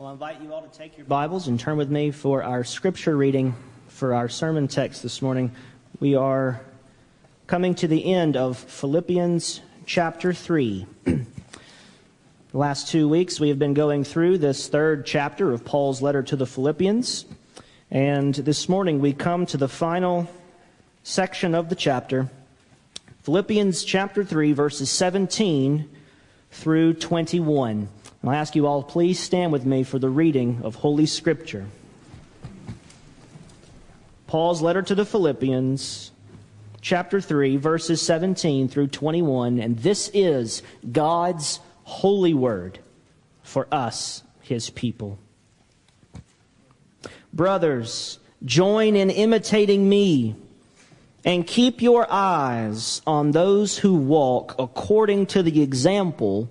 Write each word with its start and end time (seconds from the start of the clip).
Well, 0.00 0.08
I 0.08 0.12
invite 0.12 0.40
you 0.40 0.54
all 0.54 0.62
to 0.62 0.78
take 0.78 0.96
your 0.96 1.04
Bibles 1.04 1.46
and 1.46 1.60
turn 1.60 1.76
with 1.76 1.90
me 1.90 2.10
for 2.10 2.42
our 2.42 2.64
scripture 2.64 3.14
reading 3.14 3.54
for 3.88 4.14
our 4.14 4.30
sermon 4.30 4.66
text 4.66 5.02
this 5.02 5.20
morning. 5.20 5.52
We 6.00 6.14
are 6.14 6.62
coming 7.46 7.74
to 7.74 7.86
the 7.86 8.10
end 8.10 8.34
of 8.34 8.56
Philippians 8.56 9.60
chapter 9.84 10.32
3. 10.32 10.86
the 11.04 11.26
last 12.54 12.88
two 12.88 13.10
weeks, 13.10 13.38
we 13.38 13.50
have 13.50 13.58
been 13.58 13.74
going 13.74 14.02
through 14.04 14.38
this 14.38 14.68
third 14.68 15.04
chapter 15.04 15.52
of 15.52 15.66
Paul's 15.66 16.00
letter 16.00 16.22
to 16.22 16.34
the 16.34 16.46
Philippians. 16.46 17.26
And 17.90 18.34
this 18.34 18.70
morning, 18.70 19.00
we 19.00 19.12
come 19.12 19.44
to 19.44 19.58
the 19.58 19.68
final 19.68 20.30
section 21.02 21.54
of 21.54 21.68
the 21.68 21.76
chapter 21.76 22.30
Philippians 23.24 23.84
chapter 23.84 24.24
3, 24.24 24.54
verses 24.54 24.88
17 24.88 25.90
through 26.52 26.94
21. 26.94 27.90
I'll 28.22 28.32
ask 28.32 28.54
you 28.54 28.66
all, 28.66 28.82
please 28.82 29.18
stand 29.18 29.50
with 29.50 29.64
me 29.64 29.82
for 29.82 29.98
the 29.98 30.10
reading 30.10 30.60
of 30.62 30.74
Holy 30.74 31.06
Scripture. 31.06 31.66
Paul's 34.26 34.60
letter 34.60 34.82
to 34.82 34.94
the 34.94 35.06
Philippians, 35.06 36.12
chapter 36.82 37.22
3, 37.22 37.56
verses 37.56 38.02
17 38.02 38.68
through 38.68 38.88
21, 38.88 39.58
and 39.58 39.78
this 39.78 40.10
is 40.12 40.62
God's 40.92 41.60
holy 41.84 42.34
word 42.34 42.78
for 43.42 43.66
us, 43.72 44.22
his 44.42 44.68
people. 44.68 45.18
Brothers, 47.32 48.18
join 48.44 48.96
in 48.96 49.08
imitating 49.08 49.88
me 49.88 50.36
and 51.24 51.46
keep 51.46 51.80
your 51.80 52.06
eyes 52.10 53.00
on 53.06 53.30
those 53.30 53.78
who 53.78 53.94
walk 53.94 54.56
according 54.58 55.24
to 55.26 55.42
the 55.42 55.62
example 55.62 56.50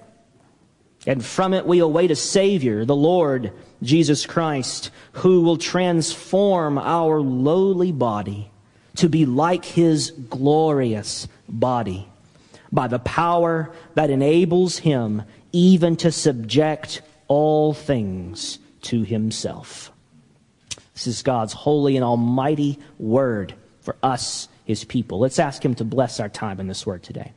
and 1.07 1.23
from 1.25 1.53
it 1.53 1.65
we 1.65 1.79
await 1.79 2.11
a 2.11 2.15
Savior, 2.15 2.85
the 2.85 2.95
Lord 2.95 3.51
Jesus 3.81 4.25
Christ, 4.25 4.91
who 5.13 5.41
will 5.41 5.57
transform 5.57 6.77
our 6.77 7.19
lowly 7.19 7.91
body 7.91 8.51
to 8.97 9.09
be 9.09 9.25
like 9.25 9.65
His 9.65 10.11
glorious 10.11 11.27
body 11.49 12.07
by 12.71 12.87
the 12.87 12.99
power 12.99 13.73
that 13.95 14.09
enables 14.09 14.77
Him 14.77 15.23
even 15.51 15.95
to 15.97 16.11
subject 16.11 17.01
all 17.27 17.73
things 17.73 18.59
to 18.83 19.03
Himself. 19.03 19.91
This 20.93 21.07
is 21.07 21.23
God's 21.23 21.53
holy 21.53 21.95
and 21.95 22.05
almighty 22.05 22.77
word 22.99 23.55
for 23.81 23.95
us, 24.03 24.47
His 24.65 24.83
people. 24.83 25.19
Let's 25.19 25.39
ask 25.39 25.63
Him 25.65 25.73
to 25.75 25.83
bless 25.83 26.19
our 26.19 26.29
time 26.29 26.59
in 26.59 26.67
this 26.67 26.85
word 26.85 27.01
today. 27.01 27.31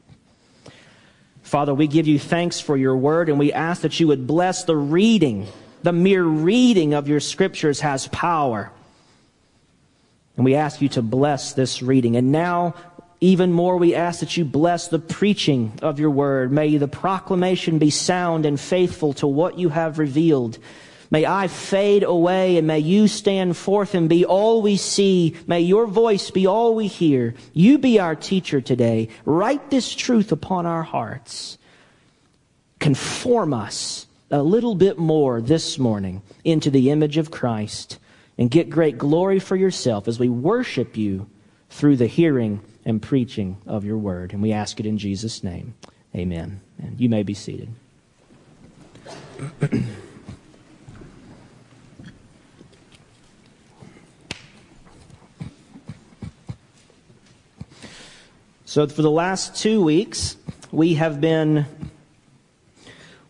Father, 1.45 1.75
we 1.75 1.87
give 1.87 2.09
you 2.09 2.19
thanks 2.19 2.59
for 2.59 2.75
your 2.75 2.97
word 2.97 3.28
and 3.28 3.39
we 3.39 3.53
ask 3.53 3.83
that 3.83 4.00
you 4.00 4.09
would 4.09 4.27
bless 4.27 4.64
the 4.64 4.75
reading. 4.75 5.47
The 5.83 5.92
mere 5.92 6.25
reading 6.25 6.95
of 6.95 7.06
your 7.06 7.20
scriptures 7.20 7.81
has 7.81 8.09
power. 8.09 8.73
And 10.36 10.45
we 10.45 10.55
ask 10.55 10.81
you 10.81 10.89
to 10.91 11.03
bless 11.03 11.53
this 11.53 11.83
reading. 11.83 12.17
And 12.17 12.33
now, 12.33 12.75
even 13.20 13.53
more, 13.53 13.77
we 13.77 13.95
ask 13.95 14.20
that 14.20 14.39
you 14.39 14.45
bless 14.45 14.89
the 14.89 14.98
preaching 14.98 15.79
of 15.83 16.01
your 16.01 16.11
word. 16.11 16.51
May 16.51 16.79
the 16.79 16.89
proclamation 16.89 17.79
be 17.79 17.90
sound 17.90 18.46
and 18.46 18.58
faithful 18.58 19.13
to 19.14 19.27
what 19.27 19.58
you 19.58 19.69
have 19.69 19.98
revealed. 19.98 20.58
May 21.14 21.27
I 21.27 21.47
fade 21.47 22.02
away 22.02 22.57
and 22.57 22.67
may 22.67 22.80
you 22.80 23.07
stand 23.07 23.57
forth 23.57 23.95
and 23.95 24.08
be 24.08 24.25
all 24.25 24.63
we 24.63 24.77
see. 24.77 25.36
May 25.47 25.61
your 25.61 25.86
voice 25.86 26.33
be 26.33 26.48
all 26.48 26.75
we 26.75 26.89
hear. 26.89 27.36
You 27.52 27.79
be 27.79 28.01
our 28.01 28.17
teacher 28.17 28.61
today. 28.61 29.07
Write 29.25 29.70
this 29.70 29.95
truth 29.95 30.33
upon 30.33 30.67
our 30.67 30.83
hearts. 30.83 31.57
Conform 32.80 33.55
us 33.55 34.08
a 34.33 34.42
little 34.42 34.75
bit 34.75 34.98
more 34.98 35.41
this 35.41 35.79
morning 35.79 36.20
into 36.42 36.69
the 36.69 36.91
image 36.91 37.17
of 37.17 37.31
Christ 37.31 38.01
and 38.36 38.51
get 38.51 38.69
great 38.69 38.98
glory 38.98 39.39
for 39.39 39.55
yourself 39.55 40.08
as 40.08 40.19
we 40.19 40.29
worship 40.29 40.96
you 40.96 41.31
through 41.70 41.95
the 41.95 42.08
hearing 42.08 42.61
and 42.85 43.01
preaching 43.01 43.58
of 43.69 43.85
your 43.85 43.98
word. 43.98 44.33
And 44.33 44.42
we 44.42 44.51
ask 44.51 44.81
it 44.81 44.86
in 44.86 44.98
Jesus' 44.98 45.45
name. 45.45 45.75
Amen. 46.13 46.61
And 46.83 47.01
you 47.01 47.08
may 47.08 47.23
be 47.23 47.35
seated. 47.35 47.69
So 58.74 58.89
for 58.89 59.02
the 59.02 59.08
last 59.08 59.55
two 59.55 59.85
weeks, 59.85 60.36
we 60.73 60.95
have 60.95 61.20
been 61.20 61.64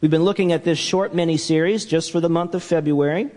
we've 0.01 0.11
been 0.11 0.25
looking 0.25 0.53
at 0.53 0.65
this 0.65 0.79
short 0.79 1.15
mini 1.15 1.37
series 1.37 1.85
just 1.85 2.13
for 2.13 2.19
the 2.19 2.31
month 2.31 2.55
of 2.55 2.63
February. 2.63 3.31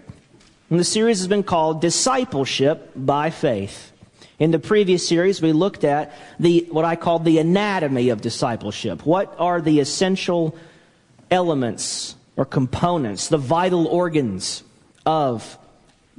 And 0.69 0.79
the 0.79 0.85
series 0.85 1.17
has 1.17 1.27
been 1.27 1.43
called 1.43 1.81
Discipleship 1.81 2.93
by 2.95 3.29
Faith. 3.29 3.91
In 4.39 4.51
the 4.51 4.57
previous 4.57 5.05
series, 5.05 5.41
we 5.41 5.51
looked 5.51 5.83
at 5.83 6.13
the 6.39 6.65
what 6.69 6.85
I 6.85 6.95
called 6.95 7.25
the 7.25 7.39
anatomy 7.39 8.07
of 8.07 8.21
discipleship. 8.21 9.05
What 9.05 9.35
are 9.37 9.59
the 9.59 9.81
essential 9.81 10.57
elements 11.29 12.15
or 12.37 12.45
components, 12.45 13.27
the 13.27 13.37
vital 13.37 13.85
organs 13.85 14.63
of 15.05 15.57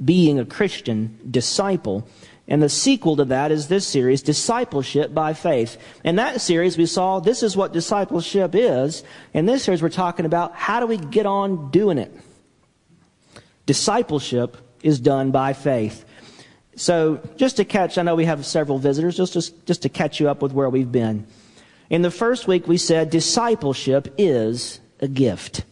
being 0.05 0.37
a 0.37 0.45
Christian 0.45 1.17
disciple? 1.31 2.07
And 2.49 2.63
the 2.63 2.67
sequel 2.67 3.15
to 3.17 3.25
that 3.25 3.51
is 3.51 3.67
this 3.67 3.85
series, 3.85 4.23
Discipleship 4.23 5.13
by 5.13 5.33
Faith. 5.33 5.77
In 6.03 6.15
that 6.15 6.41
series, 6.41 6.79
we 6.79 6.87
saw 6.87 7.19
this 7.19 7.43
is 7.43 7.55
what 7.55 7.73
discipleship 7.73 8.55
is. 8.55 9.03
In 9.35 9.45
this 9.45 9.63
series, 9.63 9.83
we're 9.83 9.89
talking 9.89 10.25
about 10.25 10.55
how 10.55 10.79
do 10.79 10.87
we 10.87 10.97
get 10.97 11.27
on 11.27 11.69
doing 11.69 11.99
it. 11.99 12.11
Discipleship 13.67 14.57
is 14.81 14.99
done 14.99 15.29
by 15.29 15.53
faith. 15.53 16.03
So, 16.75 17.21
just 17.35 17.57
to 17.57 17.65
catch, 17.65 17.99
I 17.99 18.01
know 18.01 18.15
we 18.15 18.25
have 18.25 18.43
several 18.45 18.79
visitors, 18.79 19.17
just, 19.17 19.33
just, 19.33 19.65
just 19.67 19.83
to 19.83 19.89
catch 19.89 20.19
you 20.19 20.27
up 20.27 20.41
with 20.41 20.51
where 20.51 20.69
we've 20.69 20.91
been. 20.91 21.27
In 21.89 22.01
the 22.01 22.09
first 22.09 22.47
week, 22.47 22.67
we 22.67 22.77
said 22.77 23.11
discipleship 23.11 24.11
is 24.17 24.79
a 24.99 25.07
gift. 25.07 25.65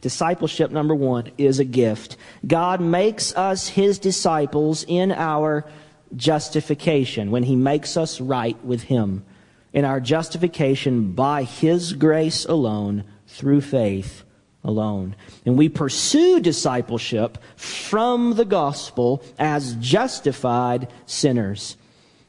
Discipleship, 0.00 0.70
number 0.70 0.94
one, 0.94 1.30
is 1.36 1.58
a 1.58 1.64
gift. 1.64 2.16
God 2.46 2.80
makes 2.80 3.34
us 3.34 3.68
his 3.68 3.98
disciples 3.98 4.84
in 4.86 5.12
our 5.12 5.66
justification, 6.14 7.30
when 7.30 7.42
He 7.42 7.56
makes 7.56 7.96
us 7.96 8.20
right 8.20 8.62
with 8.64 8.82
Him. 8.82 9.24
In 9.72 9.84
our 9.84 10.00
justification 10.00 11.12
by 11.12 11.42
His 11.42 11.92
grace 11.92 12.44
alone, 12.44 13.04
through 13.26 13.60
faith 13.60 14.24
alone. 14.64 15.14
And 15.44 15.56
we 15.56 15.68
pursue 15.68 16.40
discipleship 16.40 17.38
from 17.56 18.34
the 18.34 18.44
gospel 18.44 19.22
as 19.38 19.74
justified 19.76 20.88
sinners. 21.06 21.76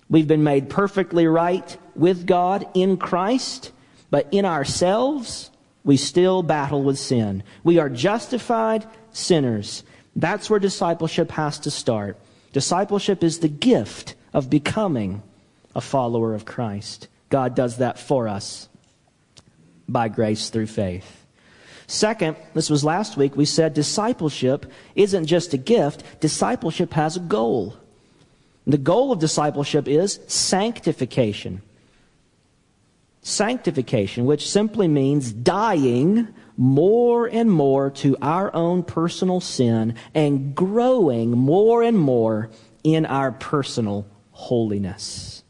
We've 0.09 0.27
been 0.27 0.43
made 0.43 0.69
perfectly 0.69 1.27
right 1.27 1.77
with 1.95 2.25
God 2.25 2.67
in 2.73 2.97
Christ, 2.97 3.71
but 4.09 4.27
in 4.31 4.45
ourselves, 4.45 5.51
we 5.83 5.97
still 5.97 6.43
battle 6.43 6.83
with 6.83 6.99
sin. 6.99 7.43
We 7.63 7.79
are 7.79 7.89
justified 7.89 8.85
sinners. 9.11 9.83
That's 10.16 10.49
where 10.49 10.59
discipleship 10.59 11.31
has 11.31 11.59
to 11.59 11.72
start. 11.72 12.17
Discipleship 12.53 13.23
is 13.23 13.40
the 13.40 13.47
gift 13.47 14.16
of 14.34 14.49
becoming 14.49 15.22
a 15.76 15.82
follower 15.82 16.34
of 16.34 16.46
Christ. 16.46 17.08
God 17.29 17.55
does 17.55 17.78
that 17.78 17.99
for 17.99 18.28
us 18.28 18.70
by 19.88 20.08
grace 20.08 20.49
through 20.49 20.67
faith. 20.67 21.26
Second, 21.88 22.35
this 22.53 22.70
was 22.70 22.84
last 22.84 23.16
week, 23.16 23.38
we 23.38 23.46
said 23.46 23.73
discipleship 23.73 24.66
isn't 24.96 25.26
just 25.26 25.53
a 25.53 25.58
gift, 25.58 26.03
discipleship 26.20 26.94
has 26.94 27.16
a 27.16 27.22
goal. 27.22 27.78
The 28.66 28.78
goal 28.78 29.14
of 29.14 29.20
discipleship 29.20 29.88
is 29.88 30.20
sanctification. 30.28 31.61
Sanctification, 33.22 34.26
which 34.26 34.50
simply 34.50 34.90
means 34.90 35.32
dying 35.32 36.28
more 36.57 37.27
and 37.27 37.51
more 37.51 37.91
to 37.91 38.17
our 38.21 38.53
own 38.55 38.83
personal 38.83 39.39
sin 39.39 39.95
and 40.13 40.55
growing 40.55 41.31
more 41.31 41.83
and 41.83 41.97
more 41.97 42.49
in 42.83 43.05
our 43.05 43.31
personal 43.31 44.07
holiness. 44.31 45.43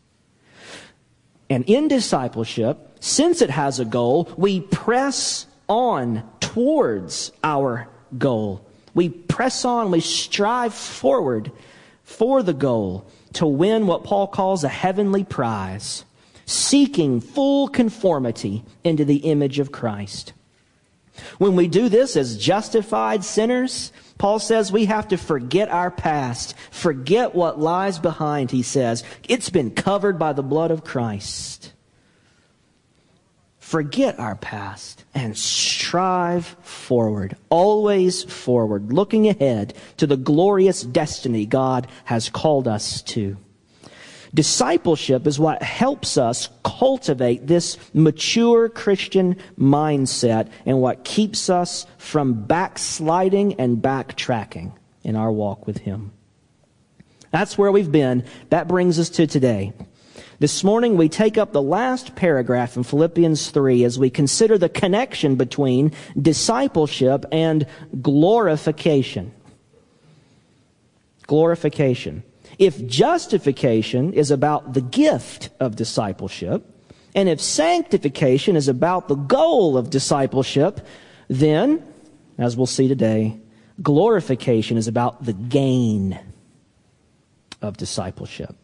And 1.49 1.63
in 1.65 1.87
discipleship, 1.87 2.97
since 2.99 3.41
it 3.41 3.49
has 3.49 3.79
a 3.79 3.85
goal, 3.85 4.29
we 4.37 4.59
press 4.61 5.47
on 5.69 6.29
towards 6.39 7.31
our 7.43 7.87
goal. 8.17 8.67
We 8.93 9.09
press 9.09 9.63
on, 9.63 9.91
we 9.91 10.01
strive 10.01 10.73
forward 10.73 11.51
for 12.03 12.41
the 12.41 12.53
goal 12.53 13.09
to 13.33 13.45
win 13.45 13.87
what 13.87 14.03
Paul 14.03 14.27
calls 14.27 14.63
a 14.63 14.69
heavenly 14.69 15.23
prize, 15.23 16.03
seeking 16.45 17.21
full 17.21 17.67
conformity 17.67 18.63
into 18.83 19.05
the 19.05 19.17
image 19.17 19.59
of 19.59 19.71
Christ. 19.71 20.33
When 21.37 21.55
we 21.55 21.67
do 21.67 21.89
this 21.89 22.15
as 22.15 22.37
justified 22.37 23.23
sinners, 23.23 23.91
Paul 24.17 24.39
says 24.39 24.71
we 24.71 24.85
have 24.85 25.07
to 25.09 25.17
forget 25.17 25.69
our 25.69 25.91
past, 25.91 26.55
forget 26.71 27.35
what 27.35 27.59
lies 27.59 27.99
behind, 27.99 28.51
he 28.51 28.63
says. 28.63 29.03
It's 29.27 29.49
been 29.49 29.71
covered 29.71 30.17
by 30.17 30.33
the 30.33 30.43
blood 30.43 30.71
of 30.71 30.83
Christ. 30.83 31.73
Forget 33.59 34.17
our 34.17 34.35
past 34.35 35.03
and 35.13 35.37
strive 35.37 36.45
forward, 36.61 37.35
always 37.49 38.23
forward, 38.23 38.93
looking 38.93 39.27
ahead 39.27 39.73
to 39.97 40.07
the 40.07 40.15
glorious 40.15 40.83
destiny 40.83 41.45
God 41.45 41.87
has 42.05 42.29
called 42.29 42.67
us 42.67 43.01
to. 43.03 43.37
Discipleship 44.33 45.25
is 45.25 45.39
what 45.39 45.61
helps 45.63 46.17
us 46.17 46.49
cultivate 46.63 47.47
this 47.47 47.77
mature 47.93 48.69
Christian 48.69 49.37
mindset 49.57 50.49
and 50.65 50.81
what 50.81 51.03
keeps 51.03 51.49
us 51.49 51.85
from 51.97 52.45
backsliding 52.45 53.55
and 53.55 53.77
backtracking 53.77 54.73
in 55.03 55.15
our 55.15 55.31
walk 55.31 55.65
with 55.65 55.77
Him. 55.77 56.11
That's 57.31 57.57
where 57.57 57.71
we've 57.71 57.91
been. 57.91 58.25
That 58.49 58.67
brings 58.67 58.99
us 58.99 59.09
to 59.11 59.27
today. 59.27 59.73
This 60.39 60.63
morning 60.63 60.97
we 60.97 61.09
take 61.09 61.37
up 61.37 61.51
the 61.51 61.61
last 61.61 62.15
paragraph 62.15 62.77
in 62.77 62.83
Philippians 62.83 63.49
3 63.49 63.83
as 63.83 63.97
we 63.97 64.11
consider 64.11 64.57
the 64.57 64.69
connection 64.69 65.35
between 65.35 65.93
discipleship 66.19 67.25
and 67.31 67.65
glorification. 68.01 69.31
Glorification. 71.25 72.23
If 72.59 72.85
justification 72.87 74.13
is 74.13 74.31
about 74.31 74.73
the 74.73 74.81
gift 74.81 75.49
of 75.59 75.75
discipleship, 75.75 76.63
and 77.13 77.29
if 77.29 77.41
sanctification 77.41 78.55
is 78.55 78.67
about 78.67 79.07
the 79.07 79.15
goal 79.15 79.77
of 79.77 79.89
discipleship, 79.89 80.85
then, 81.27 81.83
as 82.37 82.57
we'll 82.57 82.65
see 82.65 82.87
today, 82.87 83.39
glorification 83.81 84.77
is 84.77 84.87
about 84.87 85.25
the 85.25 85.33
gain 85.33 86.19
of 87.61 87.77
discipleship. 87.77 88.55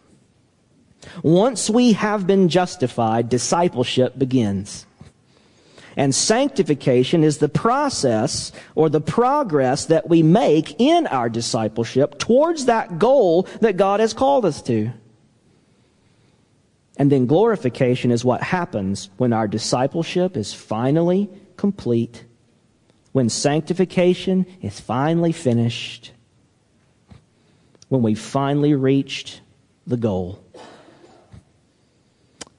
Once 1.22 1.70
we 1.70 1.94
have 1.94 2.26
been 2.26 2.50
justified, 2.50 3.30
discipleship 3.30 4.18
begins. 4.18 4.86
And 5.96 6.14
sanctification 6.14 7.24
is 7.24 7.38
the 7.38 7.50
process 7.50 8.52
or 8.76 8.90
the 8.90 9.02
progress 9.02 9.86
that 9.86 10.10
we 10.10 10.24
make 10.24 10.80
in 10.80 11.08
our 11.08 11.30
discipleship 11.30 12.18
towards 12.18 12.66
that 12.66 12.98
goal 13.00 13.44
that 13.62 13.78
God 13.78 14.00
has 14.00 14.14
called 14.14 14.46
us 14.46 14.62
to. 14.64 14.92
And 16.98 17.12
then 17.12 17.26
glorification 17.26 18.12
is 18.12 18.24
what 18.24 18.42
happens 18.44 19.10
when 19.18 19.34
our 19.34 19.48
discipleship 19.48 20.38
is 20.38 20.54
finally 20.54 21.30
complete, 21.58 22.26
when 23.12 23.30
sanctification 23.30 24.46
is 24.62 24.80
finally 24.80 25.32
finished, 25.32 26.12
when 27.90 28.02
we 28.02 28.16
finally 28.16 28.74
reached 28.74 29.42
the 29.86 29.98
goal. 29.98 30.44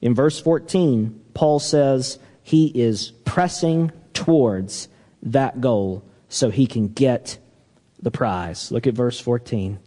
In 0.01 0.13
verse 0.13 0.39
14, 0.39 1.19
Paul 1.33 1.59
says, 1.59 2.19
he 2.45 2.67
is 2.67 3.09
pressing 3.25 3.91
towards 4.13 4.87
that 5.23 5.59
goal 5.59 6.03
so 6.29 6.51
he 6.51 6.67
can 6.67 6.89
get 6.89 7.39
the 8.03 8.11
prize. 8.11 8.71
Look 8.71 8.85
at 8.85 8.93
verse 8.93 9.19
14. 9.19 9.79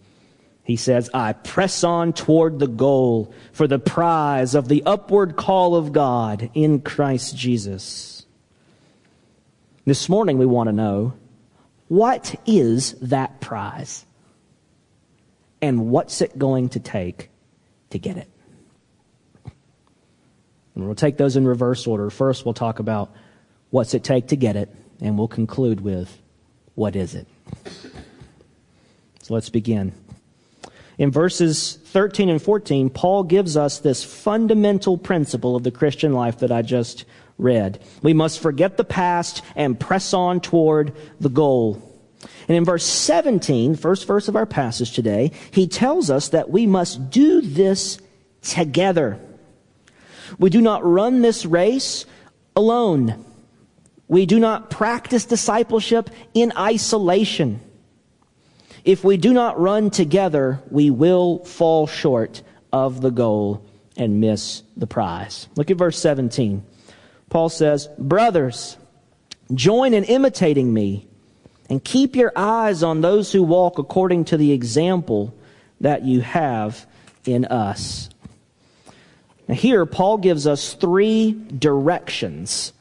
He 0.65 0.75
says, 0.75 1.09
I 1.15 1.35
press 1.35 1.85
on 1.85 2.13
toward 2.13 2.59
the 2.59 2.67
goal 2.67 3.33
for 3.53 3.69
the 3.69 3.79
prize 3.79 4.57
of 4.57 4.67
the 4.67 4.83
upward 4.85 5.37
call 5.37 5.77
of 5.77 5.93
God 5.93 6.51
in 6.53 6.81
Christ 6.81 7.37
Jesus. 7.37 8.27
This 9.85 10.09
morning 10.09 10.37
we 10.37 10.45
want 10.45 10.67
to 10.67 10.73
know 10.73 11.15
what 11.87 12.35
is 12.45 12.95
that 12.95 13.41
prize? 13.41 14.05
And 15.63 15.91
what's 15.91 16.23
it 16.23 16.37
going 16.37 16.71
to 16.71 16.81
take 16.81 17.31
to 17.91 18.01
get 18.01 18.17
it? 18.17 18.29
And 20.79 20.87
we'll 20.87 20.95
take 20.95 21.17
those 21.17 21.35
in 21.35 21.47
reverse 21.47 21.89
order. 21.89 22.09
First, 22.09 22.45
we'll 22.45 22.55
talk 22.55 22.79
about 22.79 23.13
what's 23.71 23.95
it 23.95 24.05
take 24.05 24.29
to 24.29 24.37
get 24.37 24.55
it, 24.55 24.73
and 25.01 25.19
we'll 25.19 25.27
conclude 25.27 25.81
with 25.81 26.17
what 26.77 26.95
is 26.95 27.17
it. 27.17 27.27
So 29.23 29.35
let's 29.35 29.51
begin. 29.51 29.93
In 30.97 31.11
verses 31.11 31.79
13 31.87 32.29
and 32.29 32.41
14, 32.41 32.91
Paul 32.91 33.25
gives 33.25 33.57
us 33.57 33.81
this 33.81 34.05
fundamental 34.05 34.97
principle 34.97 35.57
of 35.57 35.65
the 35.65 35.73
Christian 35.73 36.13
life 36.13 36.39
that 36.39 36.53
I 36.53 36.63
just 36.63 37.05
read. 37.39 37.83
We 38.03 38.15
must 38.15 38.39
forget 38.39 38.77
the 38.77 38.85
past 38.85 39.43
and 39.57 39.79
press 39.79 40.15
on 40.15 40.41
toward 40.41 40.93
the 41.19 41.29
goal. 41.29 41.83
And 42.47 42.57
in 42.57 42.65
verse 42.65 42.87
17, 42.87 43.75
first 43.75 44.07
verse 44.07 44.29
of 44.29 44.37
our 44.37 44.47
passage 44.47 44.93
today, 44.93 45.33
he 45.51 45.67
tells 45.67 46.09
us 46.09 46.29
that 46.29 46.51
we 46.51 46.67
must 46.67 47.11
do 47.11 47.41
this 47.41 47.99
together. 48.43 49.21
We 50.39 50.51
do 50.51 50.61
not 50.61 50.85
run 50.85 51.23
this 51.23 51.45
race 51.45 52.07
alone. 52.55 53.25
We 54.07 54.27
do 54.27 54.39
not 54.39 54.71
practice 54.71 55.25
discipleship 55.25 56.11
in 56.35 56.53
isolation. 56.57 57.61
If 58.85 59.05
we 59.05 59.17
do 59.17 59.33
not 59.33 59.61
run 59.61 59.91
together, 59.91 60.63
we 60.71 60.91
will 60.91 61.45
fall 61.45 61.87
short 61.87 62.43
of 62.73 63.01
the 63.01 63.11
goal 63.11 63.65
and 63.97 64.21
miss 64.21 64.63
the 64.77 64.87
prize. 64.87 65.49
Look 65.57 65.71
at 65.71 65.77
verse 65.77 65.99
17. 65.99 66.65
Paul 67.29 67.49
says, 67.49 67.89
Brothers, 67.99 68.77
join 69.53 69.93
in 69.93 70.05
imitating 70.05 70.73
me 70.73 71.07
and 71.69 71.85
keep 71.85 72.17
your 72.17 72.33
eyes 72.35 72.83
on 72.83 73.01
those 73.01 73.33
who 73.33 73.43
walk 73.43 73.79
according 73.79 74.25
to 74.27 74.37
the 74.37 74.53
example 74.53 75.35
that 75.81 76.05
you 76.05 76.21
have 76.21 76.87
in 77.27 77.45
us. 77.45 78.09
Now, 79.49 79.55
here, 79.55 79.87
Paul 79.87 80.19
gives 80.19 80.47
us 80.47 80.75
three 80.75 81.33
directions 81.33 82.75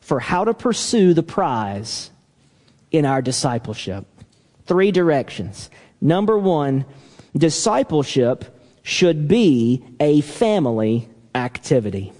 for 0.00 0.20
how 0.20 0.44
to 0.44 0.54
pursue 0.54 1.12
the 1.14 1.22
prize 1.22 2.10
in 2.90 3.04
our 3.04 3.20
discipleship. 3.20 4.06
Three 4.66 4.90
directions. 4.90 5.70
Number 6.00 6.38
one, 6.38 6.86
discipleship 7.36 8.58
should 8.82 9.28
be 9.28 9.84
a 10.00 10.22
family 10.22 11.08
activity. 11.34 12.12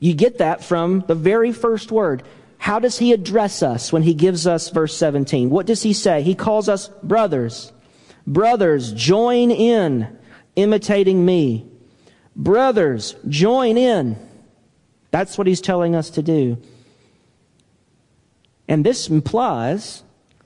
You 0.00 0.14
get 0.14 0.38
that 0.38 0.64
from 0.64 1.04
the 1.06 1.14
very 1.14 1.52
first 1.52 1.92
word. 1.92 2.22
How 2.58 2.78
does 2.78 2.98
he 2.98 3.12
address 3.12 3.62
us 3.62 3.92
when 3.92 4.02
he 4.02 4.14
gives 4.14 4.46
us 4.46 4.70
verse 4.70 4.96
17? 4.96 5.50
What 5.50 5.66
does 5.66 5.82
he 5.82 5.92
say? 5.92 6.22
He 6.22 6.34
calls 6.34 6.68
us 6.68 6.88
brothers. 7.02 7.72
Brothers, 8.26 8.92
join 8.92 9.50
in 9.50 10.18
imitating 10.56 11.24
me. 11.24 11.69
Brothers, 12.40 13.16
join 13.28 13.76
in. 13.76 14.16
That's 15.10 15.36
what 15.36 15.46
he's 15.46 15.60
telling 15.60 15.94
us 15.94 16.08
to 16.10 16.22
do. 16.22 16.56
And 18.66 18.82
this 18.82 19.10
implies 19.10 20.02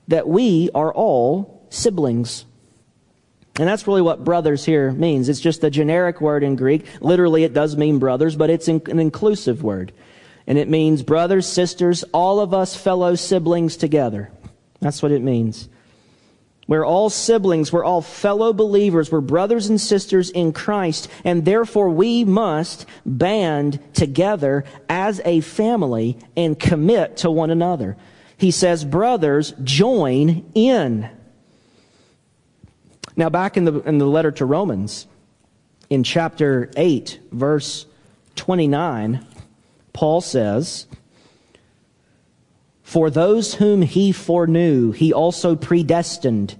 that 0.09 0.27
we 0.27 0.69
are 0.75 0.93
all 0.93 1.65
siblings. 1.69 2.43
And 3.57 3.65
that's 3.69 3.87
really 3.87 4.01
what 4.01 4.25
brothers 4.25 4.65
here 4.65 4.91
means. 4.91 5.29
It's 5.29 5.39
just 5.39 5.63
a 5.63 5.69
generic 5.69 6.19
word 6.19 6.43
in 6.43 6.57
Greek. 6.57 6.85
Literally, 6.99 7.45
it 7.45 7.53
does 7.53 7.77
mean 7.77 7.97
brothers, 7.97 8.35
but 8.35 8.49
it's 8.49 8.67
an 8.67 8.99
inclusive 8.99 9.63
word. 9.63 9.93
And 10.47 10.57
it 10.57 10.67
means 10.67 11.01
brothers, 11.01 11.47
sisters, 11.47 12.03
all 12.11 12.41
of 12.41 12.53
us 12.53 12.75
fellow 12.75 13.15
siblings 13.15 13.77
together. 13.77 14.31
That's 14.81 15.01
what 15.01 15.13
it 15.13 15.21
means. 15.21 15.69
We're 16.67 16.85
all 16.85 17.09
siblings. 17.09 17.71
We're 17.71 17.83
all 17.83 18.01
fellow 18.01 18.51
believers. 18.51 19.11
We're 19.11 19.21
brothers 19.21 19.67
and 19.67 19.79
sisters 19.79 20.29
in 20.31 20.51
Christ. 20.51 21.09
And 21.23 21.45
therefore 21.45 21.89
we 21.89 22.23
must 22.23 22.87
band 23.05 23.79
together 23.93 24.65
as 24.89 25.21
a 25.25 25.41
family 25.41 26.17
and 26.35 26.59
commit 26.59 27.17
to 27.17 27.29
one 27.29 27.51
another. 27.51 27.97
He 28.37 28.51
says, 28.51 28.83
brothers, 28.83 29.53
join 29.63 30.49
in. 30.55 31.09
Now 33.15 33.29
back 33.29 33.57
in 33.57 33.65
the, 33.65 33.79
in 33.81 33.99
the 33.99 34.07
letter 34.07 34.31
to 34.31 34.45
Romans, 34.45 35.07
in 35.89 36.03
chapter 36.03 36.71
8, 36.75 37.19
verse 37.31 37.85
29, 38.35 39.25
Paul 39.93 40.19
says, 40.19 40.87
for 42.85 43.09
those 43.09 43.55
whom 43.55 43.81
he 43.81 44.11
foreknew, 44.11 44.91
he 44.91 45.11
also 45.11 45.55
predestined 45.55 46.55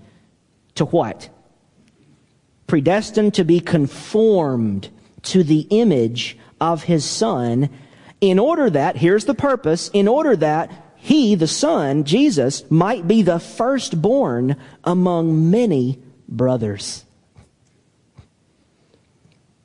to 0.74 0.84
what? 0.86 1.30
Predestined 2.66 3.36
to 3.36 3.44
be 3.44 3.60
conformed 3.60 4.90
to 5.22 5.44
the 5.44 5.68
image 5.70 6.36
of 6.60 6.86
his 6.86 7.06
son 7.06 7.70
in 8.22 8.40
order 8.40 8.72
that, 8.72 8.98
here's 8.98 9.26
the 9.26 9.36
purpose, 9.36 9.92
in 9.94 10.08
order 10.08 10.36
that 10.36 10.96
he, 10.96 11.36
the 11.36 11.48
Son, 11.48 12.06
Jesus, 12.06 12.64
might 12.72 13.08
be 13.08 13.22
the 13.22 13.40
firstborn 13.40 14.56
among 14.84 15.52
many 15.52 16.02
brothers. 16.28 17.06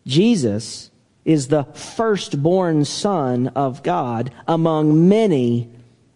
Jesus 0.06 0.90
is 1.24 1.48
the 1.48 1.64
firstborn 1.64 2.84
Son 2.84 3.48
of 3.48 3.82
God 3.82 4.30
among 4.46 5.08
many 5.08 5.70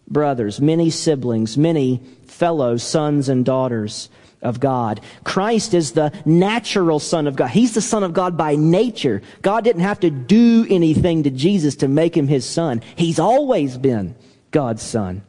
brothers, 0.07 0.61
many 0.61 0.89
siblings, 0.89 1.57
many 1.57 2.01
fellow 2.27 2.77
sons 2.77 3.29
and 3.29 3.45
daughters 3.45 4.09
of 4.41 4.59
God. 4.59 5.01
Christ 5.23 5.73
is 5.73 5.93
the 5.93 6.13
natural 6.25 6.99
Son 6.99 7.27
of 7.27 7.35
God. 7.35 7.49
He's 7.49 7.73
the 7.73 7.81
Son 7.81 8.03
of 8.03 8.13
God 8.13 8.37
by 8.37 8.55
nature. 8.55 9.21
God 9.41 9.63
didn't 9.63 9.81
have 9.81 9.99
to 10.01 10.09
do 10.09 10.65
anything 10.69 11.23
to 11.23 11.31
Jesus 11.31 11.77
to 11.77 11.87
make 11.87 12.15
him 12.15 12.27
his 12.27 12.45
Son. 12.47 12.81
He's 12.95 13.19
always 13.19 13.77
been 13.77 14.15
God's 14.51 14.83
Son. 14.83 15.23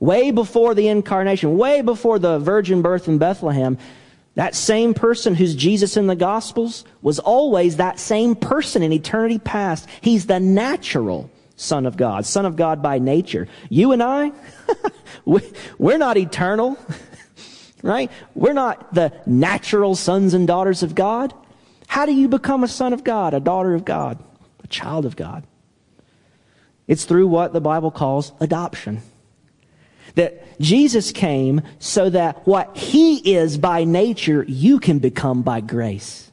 Way 0.00 0.30
before 0.30 0.74
the 0.74 0.88
incarnation, 0.88 1.56
way 1.58 1.82
before 1.82 2.18
the 2.18 2.38
virgin 2.38 2.82
birth 2.82 3.08
in 3.08 3.18
Bethlehem, 3.18 3.78
that 4.36 4.54
same 4.54 4.94
person 4.94 5.34
who's 5.34 5.56
Jesus 5.56 5.96
in 5.96 6.06
the 6.06 6.14
Gospels 6.14 6.84
was 7.02 7.18
always 7.18 7.76
that 7.76 7.98
same 7.98 8.36
person 8.36 8.84
in 8.84 8.92
eternity 8.92 9.38
past. 9.40 9.88
He's 10.00 10.26
the 10.26 10.38
natural 10.38 11.28
Son 11.58 11.86
of 11.86 11.96
God, 11.96 12.24
Son 12.24 12.46
of 12.46 12.54
God 12.54 12.82
by 12.82 13.00
nature. 13.00 13.48
You 13.68 13.90
and 13.90 14.00
I, 14.00 14.30
we're 15.76 15.98
not 15.98 16.16
eternal, 16.16 16.78
right? 17.82 18.12
We're 18.36 18.52
not 18.52 18.94
the 18.94 19.12
natural 19.26 19.96
sons 19.96 20.34
and 20.34 20.46
daughters 20.46 20.84
of 20.84 20.94
God. 20.94 21.34
How 21.88 22.06
do 22.06 22.12
you 22.12 22.28
become 22.28 22.62
a 22.62 22.68
son 22.68 22.92
of 22.92 23.02
God, 23.02 23.34
a 23.34 23.40
daughter 23.40 23.74
of 23.74 23.84
God, 23.84 24.22
a 24.62 24.68
child 24.68 25.04
of 25.04 25.16
God? 25.16 25.42
It's 26.86 27.04
through 27.04 27.26
what 27.26 27.52
the 27.52 27.60
Bible 27.60 27.90
calls 27.90 28.32
adoption. 28.38 29.02
That 30.14 30.60
Jesus 30.60 31.10
came 31.10 31.62
so 31.80 32.08
that 32.08 32.46
what 32.46 32.76
he 32.76 33.34
is 33.34 33.58
by 33.58 33.82
nature, 33.82 34.44
you 34.46 34.78
can 34.78 35.00
become 35.00 35.42
by 35.42 35.60
grace. 35.60 36.30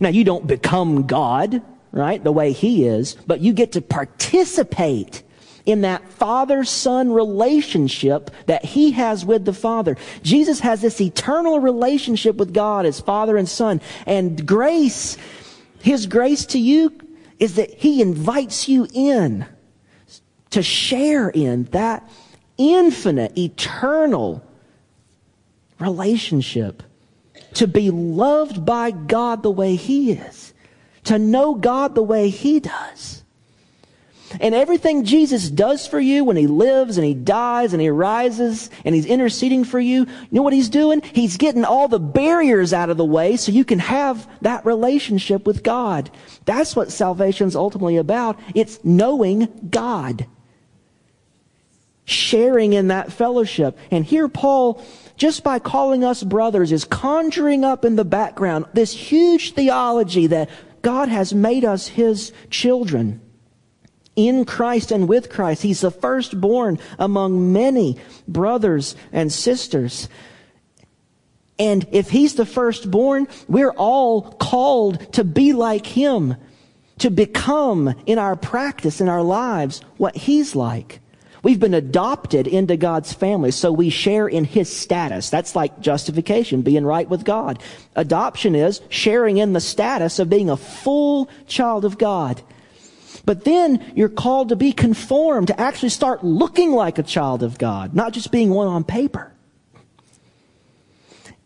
Now, 0.00 0.10
you 0.10 0.22
don't 0.22 0.46
become 0.46 1.06
God, 1.06 1.62
right, 1.92 2.22
the 2.22 2.32
way 2.32 2.52
he 2.52 2.86
is, 2.86 3.14
but 3.26 3.40
you 3.40 3.52
get 3.52 3.72
to 3.72 3.80
participate 3.80 5.22
in 5.68 5.82
that 5.82 6.08
father 6.08 6.64
son 6.64 7.12
relationship 7.12 8.30
that 8.46 8.64
he 8.64 8.92
has 8.92 9.24
with 9.26 9.44
the 9.44 9.52
Father. 9.52 9.98
Jesus 10.22 10.60
has 10.60 10.80
this 10.80 10.98
eternal 10.98 11.60
relationship 11.60 12.36
with 12.36 12.54
God 12.54 12.86
as 12.86 13.00
Father 13.00 13.36
and 13.36 13.46
Son. 13.46 13.82
And 14.06 14.46
grace, 14.46 15.18
his 15.82 16.06
grace 16.06 16.46
to 16.46 16.58
you 16.58 16.98
is 17.38 17.56
that 17.56 17.74
he 17.74 18.00
invites 18.00 18.66
you 18.66 18.88
in 18.94 19.44
to 20.50 20.62
share 20.62 21.28
in 21.28 21.64
that 21.64 22.08
infinite, 22.56 23.36
eternal 23.36 24.42
relationship. 25.78 26.82
To 27.54 27.66
be 27.66 27.90
loved 27.90 28.64
by 28.64 28.90
God 28.90 29.42
the 29.42 29.50
way 29.50 29.74
he 29.76 30.12
is 30.12 30.47
to 31.08 31.18
know 31.18 31.54
God 31.54 31.94
the 31.94 32.02
way 32.02 32.28
He 32.30 32.60
does. 32.60 33.24
And 34.40 34.54
everything 34.54 35.04
Jesus 35.04 35.48
does 35.48 35.86
for 35.86 35.98
you 35.98 36.22
when 36.22 36.36
He 36.36 36.46
lives 36.46 36.98
and 36.98 37.06
He 37.06 37.14
dies 37.14 37.72
and 37.72 37.80
He 37.80 37.88
rises 37.88 38.68
and 38.84 38.94
He's 38.94 39.06
interceding 39.06 39.64
for 39.64 39.80
you, 39.80 40.00
you 40.00 40.28
know 40.30 40.42
what 40.42 40.52
He's 40.52 40.68
doing? 40.68 41.00
He's 41.00 41.38
getting 41.38 41.64
all 41.64 41.88
the 41.88 41.98
barriers 41.98 42.74
out 42.74 42.90
of 42.90 42.98
the 42.98 43.04
way 43.04 43.36
so 43.36 43.52
you 43.52 43.64
can 43.64 43.78
have 43.78 44.28
that 44.42 44.66
relationship 44.66 45.46
with 45.46 45.62
God. 45.62 46.10
That's 46.44 46.76
what 46.76 46.92
salvation's 46.92 47.56
ultimately 47.56 47.96
about. 47.96 48.38
It's 48.54 48.84
knowing 48.84 49.68
God. 49.70 50.26
Sharing 52.04 52.74
in 52.74 52.88
that 52.88 53.12
fellowship. 53.12 53.78
And 53.90 54.04
here 54.04 54.28
Paul, 54.28 54.82
just 55.16 55.42
by 55.42 55.58
calling 55.58 56.04
us 56.04 56.22
brothers, 56.22 56.70
is 56.70 56.84
conjuring 56.84 57.64
up 57.64 57.84
in 57.84 57.96
the 57.96 58.04
background 58.04 58.66
this 58.74 58.92
huge 58.92 59.52
theology 59.52 60.26
that 60.26 60.50
God 60.82 61.08
has 61.08 61.34
made 61.34 61.64
us 61.64 61.88
His 61.88 62.32
children 62.50 63.20
in 64.16 64.44
Christ 64.44 64.90
and 64.90 65.08
with 65.08 65.30
Christ. 65.30 65.62
He's 65.62 65.82
the 65.82 65.90
firstborn 65.90 66.78
among 66.98 67.52
many 67.52 67.98
brothers 68.26 68.96
and 69.12 69.32
sisters. 69.32 70.08
And 71.58 71.86
if 71.92 72.10
He's 72.10 72.34
the 72.34 72.46
firstborn, 72.46 73.28
we're 73.46 73.72
all 73.72 74.22
called 74.22 75.12
to 75.14 75.24
be 75.24 75.52
like 75.52 75.86
Him, 75.86 76.36
to 76.98 77.10
become 77.10 77.94
in 78.06 78.18
our 78.18 78.34
practice, 78.34 79.00
in 79.00 79.08
our 79.08 79.22
lives, 79.22 79.82
what 79.98 80.16
He's 80.16 80.56
like. 80.56 81.00
We've 81.48 81.58
been 81.58 81.72
adopted 81.72 82.46
into 82.46 82.76
God's 82.76 83.14
family, 83.14 83.52
so 83.52 83.72
we 83.72 83.88
share 83.88 84.28
in 84.28 84.44
His 84.44 84.70
status. 84.70 85.30
That's 85.30 85.56
like 85.56 85.80
justification, 85.80 86.60
being 86.60 86.84
right 86.84 87.08
with 87.08 87.24
God. 87.24 87.58
Adoption 87.96 88.54
is 88.54 88.82
sharing 88.90 89.38
in 89.38 89.54
the 89.54 89.60
status 89.62 90.18
of 90.18 90.28
being 90.28 90.50
a 90.50 90.58
full 90.58 91.30
child 91.46 91.86
of 91.86 91.96
God. 91.96 92.42
But 93.24 93.46
then 93.46 93.94
you're 93.96 94.10
called 94.10 94.50
to 94.50 94.56
be 94.56 94.72
conformed, 94.72 95.46
to 95.46 95.58
actually 95.58 95.88
start 95.88 96.22
looking 96.22 96.72
like 96.72 96.98
a 96.98 97.02
child 97.02 97.42
of 97.42 97.56
God, 97.56 97.94
not 97.94 98.12
just 98.12 98.30
being 98.30 98.50
one 98.50 98.68
on 98.68 98.84
paper. 98.84 99.32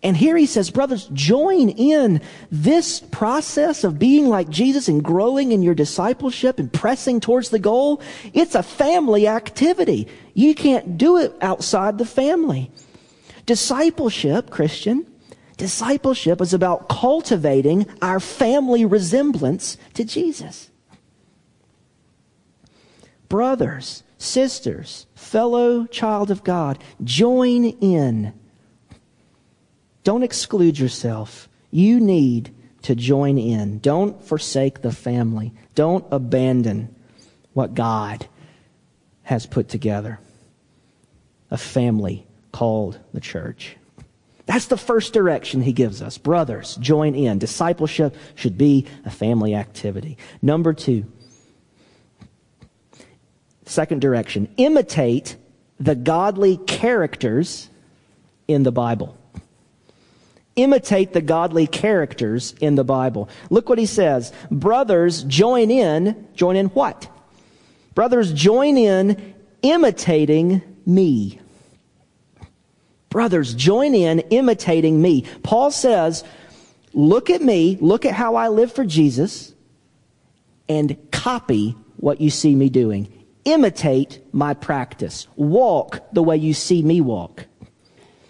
And 0.02 0.16
here 0.16 0.36
he 0.36 0.46
says, 0.46 0.70
brothers, 0.70 1.08
join 1.12 1.68
in 1.68 2.20
this 2.50 2.98
process 2.98 3.84
of 3.84 4.00
being 4.00 4.26
like 4.26 4.48
Jesus 4.48 4.88
and 4.88 5.02
growing 5.02 5.52
in 5.52 5.62
your 5.62 5.76
discipleship 5.76 6.58
and 6.58 6.72
pressing 6.72 7.20
towards 7.20 7.50
the 7.50 7.60
goal. 7.60 8.02
It's 8.32 8.56
a 8.56 8.64
family 8.64 9.28
activity. 9.28 10.08
You 10.34 10.56
can't 10.56 10.98
do 10.98 11.18
it 11.18 11.32
outside 11.40 11.98
the 11.98 12.04
family. 12.04 12.72
Discipleship, 13.46 14.50
Christian, 14.50 15.06
discipleship 15.56 16.40
is 16.40 16.52
about 16.52 16.88
cultivating 16.88 17.86
our 18.00 18.18
family 18.18 18.84
resemblance 18.84 19.76
to 19.94 20.04
Jesus. 20.04 20.68
Brothers, 23.28 24.02
sisters, 24.18 25.06
fellow 25.14 25.86
child 25.86 26.32
of 26.32 26.42
God, 26.42 26.82
join 27.04 27.64
in 27.64 28.34
don't 30.04 30.22
exclude 30.22 30.78
yourself. 30.78 31.48
You 31.70 32.00
need 32.00 32.54
to 32.82 32.94
join 32.94 33.38
in. 33.38 33.78
Don't 33.78 34.22
forsake 34.22 34.82
the 34.82 34.92
family. 34.92 35.52
Don't 35.74 36.04
abandon 36.10 36.94
what 37.52 37.74
God 37.74 38.26
has 39.22 39.46
put 39.46 39.68
together. 39.68 40.18
A 41.50 41.58
family 41.58 42.26
called 42.50 42.98
the 43.12 43.20
church. 43.20 43.76
That's 44.46 44.66
the 44.66 44.76
first 44.76 45.12
direction 45.12 45.62
he 45.62 45.72
gives 45.72 46.02
us. 46.02 46.18
Brothers, 46.18 46.76
join 46.76 47.14
in. 47.14 47.38
Discipleship 47.38 48.16
should 48.34 48.58
be 48.58 48.86
a 49.04 49.10
family 49.10 49.54
activity. 49.54 50.18
Number 50.40 50.72
two, 50.72 51.06
second 53.64 54.00
direction, 54.00 54.52
imitate 54.56 55.36
the 55.78 55.94
godly 55.94 56.56
characters 56.56 57.68
in 58.48 58.64
the 58.64 58.72
Bible 58.72 59.16
imitate 60.56 61.12
the 61.12 61.20
godly 61.20 61.66
characters 61.66 62.54
in 62.60 62.74
the 62.74 62.84
Bible. 62.84 63.28
Look 63.50 63.68
what 63.68 63.78
he 63.78 63.86
says. 63.86 64.32
Brothers, 64.50 65.22
join 65.24 65.70
in. 65.70 66.28
Join 66.34 66.56
in 66.56 66.66
what? 66.66 67.08
Brothers, 67.94 68.32
join 68.32 68.76
in 68.76 69.34
imitating 69.62 70.62
me. 70.86 71.38
Brothers, 73.08 73.54
join 73.54 73.94
in 73.94 74.20
imitating 74.30 75.00
me. 75.00 75.26
Paul 75.42 75.70
says, 75.70 76.24
look 76.94 77.28
at 77.28 77.42
me, 77.42 77.76
look 77.80 78.06
at 78.06 78.14
how 78.14 78.36
I 78.36 78.48
live 78.48 78.72
for 78.72 78.84
Jesus, 78.86 79.52
and 80.68 80.96
copy 81.10 81.76
what 81.96 82.20
you 82.20 82.30
see 82.30 82.54
me 82.54 82.70
doing. 82.70 83.12
Imitate 83.44 84.20
my 84.32 84.54
practice. 84.54 85.26
Walk 85.36 86.00
the 86.12 86.22
way 86.22 86.36
you 86.38 86.54
see 86.54 86.82
me 86.82 87.00
walk. 87.00 87.46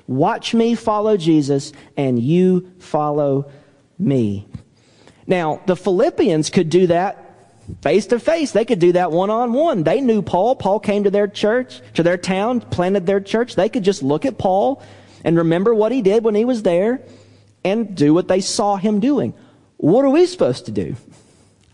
Watch 0.06 0.54
me 0.54 0.74
follow 0.74 1.16
Jesus, 1.16 1.72
and 1.96 2.18
you 2.18 2.72
follow 2.78 3.50
me. 3.98 4.46
Now, 5.26 5.60
the 5.66 5.76
Philippians 5.76 6.50
could 6.50 6.68
do 6.68 6.88
that 6.88 7.18
face 7.80 8.06
to 8.06 8.18
face. 8.18 8.52
They 8.52 8.64
could 8.64 8.80
do 8.80 8.92
that 8.92 9.12
one 9.12 9.30
on 9.30 9.52
one. 9.52 9.84
They 9.84 10.00
knew 10.00 10.22
Paul. 10.22 10.56
Paul 10.56 10.80
came 10.80 11.04
to 11.04 11.10
their 11.10 11.28
church, 11.28 11.80
to 11.94 12.02
their 12.02 12.18
town, 12.18 12.60
planted 12.60 13.06
their 13.06 13.20
church. 13.20 13.54
They 13.54 13.68
could 13.68 13.84
just 13.84 14.02
look 14.02 14.26
at 14.26 14.38
Paul 14.38 14.82
and 15.24 15.36
remember 15.36 15.74
what 15.74 15.92
he 15.92 16.02
did 16.02 16.24
when 16.24 16.34
he 16.34 16.44
was 16.44 16.62
there 16.62 17.00
and 17.64 17.96
do 17.96 18.12
what 18.12 18.28
they 18.28 18.40
saw 18.40 18.76
him 18.76 19.00
doing. 19.00 19.34
What 19.76 20.04
are 20.04 20.10
we 20.10 20.26
supposed 20.26 20.66
to 20.66 20.72
do? 20.72 20.96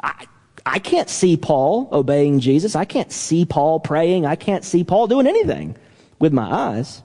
I, 0.03 0.27
I 0.65 0.79
can't 0.79 1.09
see 1.09 1.37
Paul 1.37 1.89
obeying 1.91 2.41
Jesus. 2.41 2.77
I 2.77 2.85
can't 2.85 3.11
see 3.11 3.45
Paul 3.45 3.81
praying. 3.81 4.27
I 4.27 4.37
can't 4.37 4.65
see 4.65 4.85
Paul 4.85 5.07
doing 5.07 5.27
anything 5.27 5.77
with 6.19 6.33
my 6.33 6.51
eyes. 6.51 7.03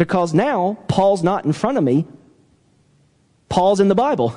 Because 0.00 0.32
now 0.32 0.78
Paul's 0.88 1.22
not 1.22 1.44
in 1.44 1.52
front 1.52 1.76
of 1.76 1.84
me. 1.84 2.06
Paul's 3.50 3.80
in 3.80 3.88
the 3.88 3.94
Bible. 3.94 4.34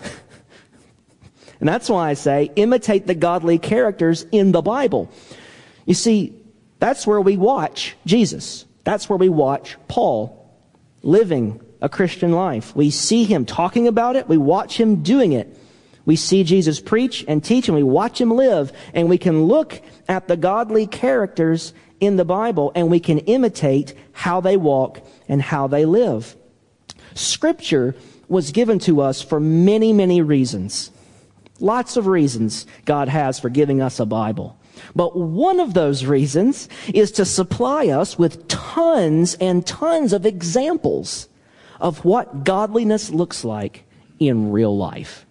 and 1.61 1.69
that's 1.69 1.89
why 1.89 2.09
I 2.09 2.15
say 2.15 2.51
imitate 2.57 3.07
the 3.07 3.15
godly 3.15 3.59
characters 3.59 4.25
in 4.33 4.51
the 4.51 4.61
Bible. 4.61 5.09
You 5.85 5.93
see, 5.93 6.33
that's 6.79 7.07
where 7.07 7.21
we 7.21 7.37
watch 7.37 7.95
Jesus. 8.05 8.65
That's 8.83 9.07
where 9.07 9.15
we 9.15 9.29
watch 9.29 9.77
Paul 9.87 10.53
living 11.01 11.61
a 11.79 11.87
Christian 11.87 12.33
life. 12.33 12.75
We 12.75 12.89
see 12.89 13.23
him 13.23 13.45
talking 13.45 13.87
about 13.87 14.17
it, 14.17 14.27
we 14.27 14.35
watch 14.35 14.77
him 14.77 15.01
doing 15.01 15.31
it. 15.31 15.57
We 16.03 16.17
see 16.17 16.43
Jesus 16.43 16.81
preach 16.81 17.23
and 17.25 17.41
teach, 17.41 17.69
and 17.69 17.77
we 17.77 17.83
watch 17.83 18.19
him 18.19 18.31
live, 18.31 18.73
and 18.93 19.07
we 19.07 19.17
can 19.17 19.45
look 19.45 19.81
at 20.09 20.27
the 20.27 20.35
godly 20.35 20.87
characters 20.87 21.73
in 22.01 22.17
the 22.17 22.25
Bible, 22.25 22.73
and 22.75 22.91
we 22.91 22.99
can 22.99 23.19
imitate 23.19 23.93
how 24.11 24.41
they 24.41 24.57
walk 24.57 24.99
and 25.27 25.41
how 25.41 25.67
they 25.67 25.85
live. 25.85 26.35
Scripture 27.15 27.95
was 28.27 28.51
given 28.51 28.79
to 28.79 29.01
us 29.01 29.21
for 29.21 29.39
many, 29.39 29.93
many 29.93 30.21
reasons. 30.21 30.91
Lots 31.59 31.97
of 31.97 32.07
reasons 32.07 32.65
God 32.85 33.07
has 33.07 33.39
for 33.39 33.49
giving 33.49 33.81
us 33.81 33.99
a 33.99 34.05
Bible. 34.05 34.57
But 34.95 35.15
one 35.15 35.59
of 35.59 35.73
those 35.73 36.05
reasons 36.05 36.67
is 36.93 37.11
to 37.13 37.25
supply 37.25 37.87
us 37.87 38.17
with 38.17 38.47
tons 38.47 39.35
and 39.35 39.65
tons 39.65 40.13
of 40.13 40.25
examples 40.25 41.29
of 41.79 42.03
what 42.05 42.43
godliness 42.43 43.09
looks 43.09 43.43
like 43.43 43.83
in 44.19 44.51
real 44.51 44.75
life. 44.75 45.25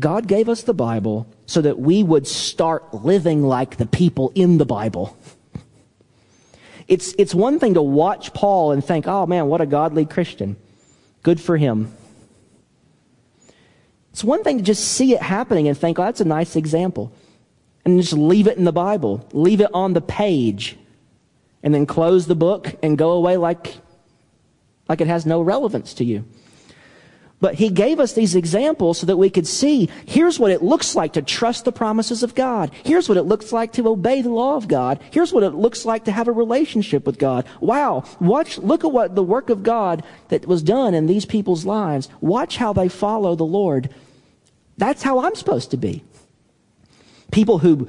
God 0.00 0.26
gave 0.26 0.48
us 0.48 0.62
the 0.62 0.74
Bible 0.74 1.26
so 1.46 1.60
that 1.60 1.78
we 1.78 2.02
would 2.02 2.26
start 2.26 2.94
living 2.94 3.42
like 3.42 3.76
the 3.76 3.86
people 3.86 4.32
in 4.34 4.58
the 4.58 4.64
Bible. 4.64 5.16
It's, 6.92 7.14
it's 7.16 7.34
one 7.34 7.58
thing 7.58 7.72
to 7.72 7.80
watch 7.80 8.34
Paul 8.34 8.72
and 8.72 8.84
think, 8.84 9.08
oh 9.08 9.24
man, 9.24 9.46
what 9.46 9.62
a 9.62 9.66
godly 9.66 10.04
Christian. 10.04 10.56
Good 11.22 11.40
for 11.40 11.56
him. 11.56 11.90
It's 14.10 14.22
one 14.22 14.44
thing 14.44 14.58
to 14.58 14.62
just 14.62 14.86
see 14.88 15.14
it 15.14 15.22
happening 15.22 15.68
and 15.68 15.78
think, 15.78 15.98
oh, 15.98 16.02
that's 16.02 16.20
a 16.20 16.26
nice 16.26 16.54
example. 16.54 17.10
And 17.86 17.98
just 17.98 18.12
leave 18.12 18.46
it 18.46 18.58
in 18.58 18.64
the 18.64 18.72
Bible, 18.72 19.26
leave 19.32 19.62
it 19.62 19.70
on 19.72 19.94
the 19.94 20.02
page, 20.02 20.76
and 21.62 21.72
then 21.72 21.86
close 21.86 22.26
the 22.26 22.34
book 22.34 22.74
and 22.82 22.98
go 22.98 23.12
away 23.12 23.38
like, 23.38 23.74
like 24.86 25.00
it 25.00 25.06
has 25.06 25.24
no 25.24 25.40
relevance 25.40 25.94
to 25.94 26.04
you. 26.04 26.26
But 27.42 27.56
he 27.56 27.70
gave 27.70 27.98
us 27.98 28.12
these 28.12 28.36
examples 28.36 28.98
so 28.98 29.06
that 29.06 29.16
we 29.16 29.28
could 29.28 29.48
see 29.48 29.90
here's 30.06 30.38
what 30.38 30.52
it 30.52 30.62
looks 30.62 30.94
like 30.94 31.14
to 31.14 31.22
trust 31.22 31.64
the 31.64 31.72
promises 31.72 32.22
of 32.22 32.36
God. 32.36 32.70
Here's 32.84 33.08
what 33.08 33.18
it 33.18 33.24
looks 33.24 33.50
like 33.50 33.72
to 33.72 33.88
obey 33.88 34.22
the 34.22 34.30
law 34.30 34.54
of 34.54 34.68
God. 34.68 35.00
Here's 35.10 35.32
what 35.32 35.42
it 35.42 35.50
looks 35.50 35.84
like 35.84 36.04
to 36.04 36.12
have 36.12 36.28
a 36.28 36.32
relationship 36.32 37.04
with 37.04 37.18
God. 37.18 37.44
Wow. 37.60 38.04
Watch, 38.20 38.58
look 38.58 38.84
at 38.84 38.92
what 38.92 39.16
the 39.16 39.24
work 39.24 39.50
of 39.50 39.64
God 39.64 40.04
that 40.28 40.46
was 40.46 40.62
done 40.62 40.94
in 40.94 41.06
these 41.06 41.24
people's 41.24 41.66
lives. 41.66 42.08
Watch 42.20 42.58
how 42.58 42.72
they 42.72 42.88
follow 42.88 43.34
the 43.34 43.42
Lord. 43.42 43.92
That's 44.78 45.02
how 45.02 45.18
I'm 45.18 45.34
supposed 45.34 45.72
to 45.72 45.76
be. 45.76 46.04
People 47.32 47.58
who 47.58 47.88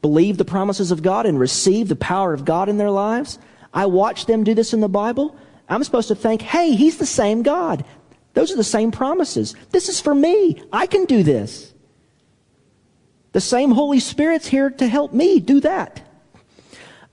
believe 0.00 0.38
the 0.38 0.46
promises 0.46 0.90
of 0.90 1.02
God 1.02 1.26
and 1.26 1.38
receive 1.38 1.88
the 1.88 1.96
power 1.96 2.32
of 2.32 2.46
God 2.46 2.70
in 2.70 2.78
their 2.78 2.90
lives. 2.90 3.38
I 3.74 3.84
watch 3.84 4.24
them 4.24 4.44
do 4.44 4.54
this 4.54 4.72
in 4.72 4.80
the 4.80 4.88
Bible. 4.88 5.36
I'm 5.68 5.84
supposed 5.84 6.08
to 6.08 6.14
think, 6.14 6.40
hey, 6.40 6.72
he's 6.72 6.96
the 6.96 7.04
same 7.04 7.42
God. 7.42 7.84
Those 8.34 8.52
are 8.52 8.56
the 8.56 8.64
same 8.64 8.90
promises. 8.92 9.54
This 9.70 9.88
is 9.88 10.00
for 10.00 10.14
me. 10.14 10.62
I 10.72 10.86
can 10.86 11.06
do 11.06 11.22
this. 11.22 11.74
The 13.32 13.40
same 13.40 13.72
Holy 13.72 14.00
Spirit's 14.00 14.46
here 14.46 14.70
to 14.70 14.86
help 14.86 15.12
me 15.12 15.40
do 15.40 15.60
that. 15.60 16.00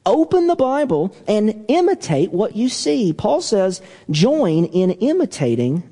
Open 0.06 0.48
the 0.48 0.56
Bible 0.56 1.16
and 1.28 1.66
imitate 1.68 2.32
what 2.32 2.56
you 2.56 2.70
see. 2.70 3.12
Paul 3.12 3.42
says, 3.42 3.82
join 4.12 4.66
in 4.66 4.92
imitating 4.92 5.84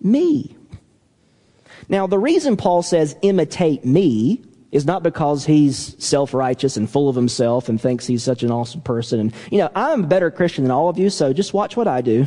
me. 0.00 0.56
Now, 1.88 2.06
the 2.06 2.18
reason 2.18 2.56
Paul 2.56 2.82
says 2.82 3.16
imitate 3.22 3.84
me 3.84 4.44
is 4.72 4.84
not 4.84 5.02
because 5.02 5.46
he's 5.46 5.96
self-righteous 6.04 6.76
and 6.76 6.90
full 6.90 7.08
of 7.08 7.16
himself 7.16 7.68
and 7.68 7.80
thinks 7.80 8.06
he's 8.06 8.22
such 8.22 8.42
an 8.42 8.50
awesome 8.50 8.82
person. 8.82 9.20
And, 9.20 9.34
you 9.50 9.58
know, 9.58 9.70
I'm 9.74 10.04
a 10.04 10.06
better 10.06 10.30
Christian 10.30 10.64
than 10.64 10.70
all 10.70 10.88
of 10.88 10.98
you, 10.98 11.10
so 11.10 11.32
just 11.32 11.54
watch 11.54 11.76
what 11.76 11.88
I 11.88 12.02
do 12.02 12.26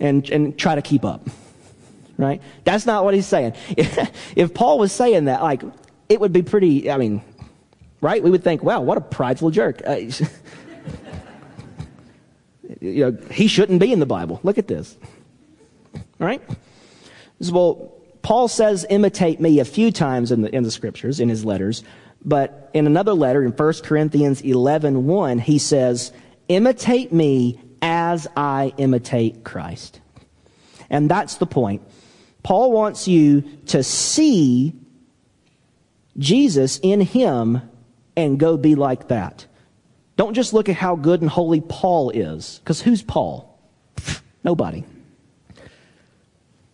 and, 0.00 0.28
and 0.30 0.58
try 0.58 0.74
to 0.74 0.82
keep 0.82 1.04
up. 1.04 1.28
Right? 2.16 2.40
That's 2.64 2.86
not 2.86 3.04
what 3.04 3.14
he's 3.14 3.26
saying. 3.26 3.54
if 3.76 4.54
Paul 4.54 4.78
was 4.78 4.92
saying 4.92 5.26
that, 5.26 5.42
like, 5.42 5.62
it 6.08 6.20
would 6.20 6.32
be 6.32 6.42
pretty, 6.42 6.90
I 6.90 6.96
mean, 6.96 7.20
right? 8.00 8.22
We 8.22 8.30
would 8.30 8.44
think, 8.44 8.62
wow, 8.62 8.80
what 8.80 8.96
a 8.96 9.02
prideful 9.02 9.50
jerk. 9.50 9.82
Uh, 9.86 9.96
you 12.80 13.10
know, 13.10 13.18
he 13.30 13.48
shouldn't 13.48 13.80
be 13.80 13.92
in 13.92 14.00
the 14.00 14.06
Bible. 14.06 14.40
Look 14.42 14.56
at 14.58 14.68
this. 14.68 14.96
Right? 16.18 16.42
Well, 17.50 17.92
Paul 18.22 18.48
says, 18.48 18.86
imitate 18.88 19.40
me 19.40 19.60
a 19.60 19.64
few 19.64 19.92
times 19.92 20.32
in 20.32 20.42
the, 20.42 20.54
in 20.54 20.62
the 20.62 20.70
scriptures, 20.70 21.20
in 21.20 21.28
his 21.28 21.44
letters. 21.44 21.84
But 22.24 22.70
in 22.74 22.86
another 22.86 23.12
letter, 23.12 23.44
in 23.44 23.52
1 23.52 23.72
Corinthians 23.84 24.40
11, 24.40 25.06
1, 25.06 25.38
he 25.38 25.58
says, 25.58 26.12
imitate 26.48 27.12
me 27.12 27.60
as 27.82 28.26
I 28.36 28.72
imitate 28.76 29.44
Christ. 29.44 30.00
And 30.90 31.10
that's 31.10 31.36
the 31.36 31.46
point. 31.46 31.82
Paul 32.42 32.72
wants 32.72 33.08
you 33.08 33.42
to 33.66 33.82
see 33.82 34.72
Jesus 36.16 36.78
in 36.82 37.00
him 37.00 37.60
and 38.16 38.38
go 38.38 38.56
be 38.56 38.74
like 38.74 39.08
that. 39.08 39.46
Don't 40.16 40.34
just 40.34 40.54
look 40.54 40.68
at 40.68 40.76
how 40.76 40.96
good 40.96 41.20
and 41.20 41.28
holy 41.28 41.60
Paul 41.60 42.10
is, 42.10 42.60
because 42.60 42.80
who's 42.80 43.02
Paul? 43.02 43.60
Nobody. 44.44 44.84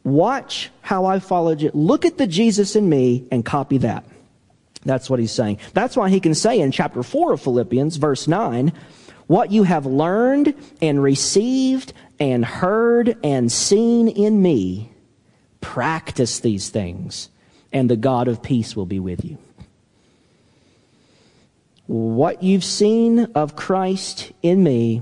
Watch 0.05 0.71
how 0.81 1.07
I 1.07 1.19
followed 1.19 1.61
you. 1.61 1.71
Look 1.75 2.05
at 2.05 2.19
the 2.19 2.27
Jesus 2.27 2.77
in 2.77 2.89
me 2.89 3.27
and 3.31 3.45
copy 3.45 3.79
that. 3.79 4.05
That's 4.85 5.09
what 5.09 5.21
he's 5.21 5.33
saying. 5.33 5.59
That's 5.75 5.97
why 5.97 6.11
he 6.11 6.21
can 6.21 6.35
say 6.35 6.61
in 6.61 6.73
chapter 6.73 7.03
4 7.03 7.33
of 7.33 7.41
Philippians, 7.41 7.97
verse 7.97 8.29
9, 8.29 8.73
what 9.33 9.51
you 9.51 9.63
have 9.63 9.87
learned 9.87 10.53
and 10.83 11.03
received 11.03 11.95
and 12.21 12.45
heard 12.45 13.17
and 13.25 13.51
seen 13.51 14.07
in 14.07 14.43
me, 14.43 14.93
practice 15.63 16.41
these 16.41 16.69
things, 16.69 17.31
and 17.73 17.89
the 17.89 17.97
God 17.97 18.29
of 18.29 18.43
peace 18.43 18.77
will 18.77 18.85
be 18.85 19.01
with 19.01 19.25
you. 19.25 19.39
What 21.87 22.43
you've 22.43 22.63
seen 22.63 23.21
of 23.35 23.57
Christ 23.57 24.33
in 24.43 24.63
me, 24.63 25.01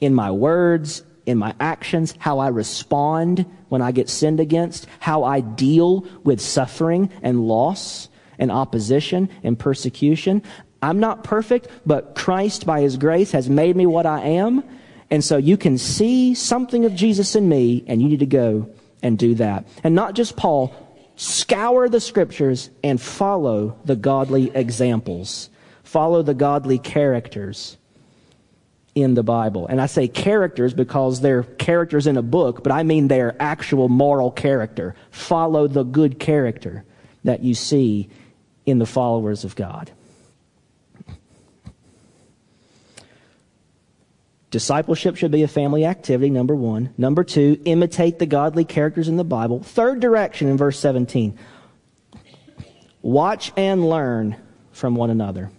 in 0.00 0.14
my 0.14 0.30
words, 0.30 1.02
in 1.26 1.36
my 1.36 1.54
actions, 1.60 2.14
how 2.18 2.38
I 2.38 2.48
respond 2.48 3.44
when 3.68 3.82
I 3.82 3.92
get 3.92 4.08
sinned 4.08 4.40
against, 4.40 4.86
how 5.00 5.24
I 5.24 5.40
deal 5.40 6.06
with 6.24 6.40
suffering 6.40 7.10
and 7.20 7.46
loss 7.46 8.08
and 8.38 8.50
opposition 8.50 9.28
and 9.42 9.58
persecution. 9.58 10.42
I'm 10.80 11.00
not 11.00 11.24
perfect, 11.24 11.68
but 11.84 12.14
Christ, 12.14 12.66
by 12.66 12.80
His 12.80 12.96
grace, 12.96 13.32
has 13.32 13.48
made 13.48 13.76
me 13.76 13.86
what 13.86 14.06
I 14.06 14.20
am. 14.20 14.62
And 15.10 15.24
so 15.24 15.36
you 15.36 15.56
can 15.56 15.78
see 15.78 16.34
something 16.34 16.84
of 16.84 16.94
Jesus 16.94 17.34
in 17.34 17.48
me, 17.48 17.84
and 17.86 18.00
you 18.00 18.08
need 18.08 18.20
to 18.20 18.26
go 18.26 18.70
and 19.02 19.18
do 19.18 19.34
that. 19.36 19.66
And 19.82 19.94
not 19.94 20.14
just 20.14 20.36
Paul, 20.36 20.74
scour 21.16 21.88
the 21.88 22.00
scriptures 22.00 22.70
and 22.84 23.00
follow 23.00 23.76
the 23.84 23.96
godly 23.96 24.50
examples, 24.54 25.50
follow 25.82 26.22
the 26.22 26.34
godly 26.34 26.78
characters 26.78 27.76
in 28.94 29.14
the 29.14 29.22
Bible. 29.22 29.66
And 29.66 29.80
I 29.80 29.86
say 29.86 30.08
characters 30.08 30.74
because 30.74 31.20
they're 31.20 31.42
characters 31.42 32.06
in 32.06 32.16
a 32.16 32.22
book, 32.22 32.62
but 32.62 32.72
I 32.72 32.82
mean 32.82 33.08
their 33.08 33.36
actual 33.40 33.88
moral 33.88 34.30
character. 34.30 34.94
Follow 35.10 35.66
the 35.68 35.84
good 35.84 36.18
character 36.18 36.84
that 37.24 37.42
you 37.42 37.54
see 37.54 38.08
in 38.66 38.78
the 38.78 38.86
followers 38.86 39.44
of 39.44 39.56
God. 39.56 39.92
Discipleship 44.50 45.16
should 45.16 45.30
be 45.30 45.42
a 45.42 45.48
family 45.48 45.84
activity, 45.84 46.30
number 46.30 46.54
one. 46.54 46.94
Number 46.96 47.22
two, 47.22 47.60
imitate 47.64 48.18
the 48.18 48.26
godly 48.26 48.64
characters 48.64 49.08
in 49.08 49.16
the 49.16 49.24
Bible. 49.24 49.62
Third 49.62 50.00
direction 50.00 50.48
in 50.48 50.56
verse 50.56 50.78
17 50.78 51.38
watch 53.02 53.52
and 53.56 53.88
learn 53.88 54.36
from 54.72 54.94
one 54.94 55.10
another. 55.10 55.50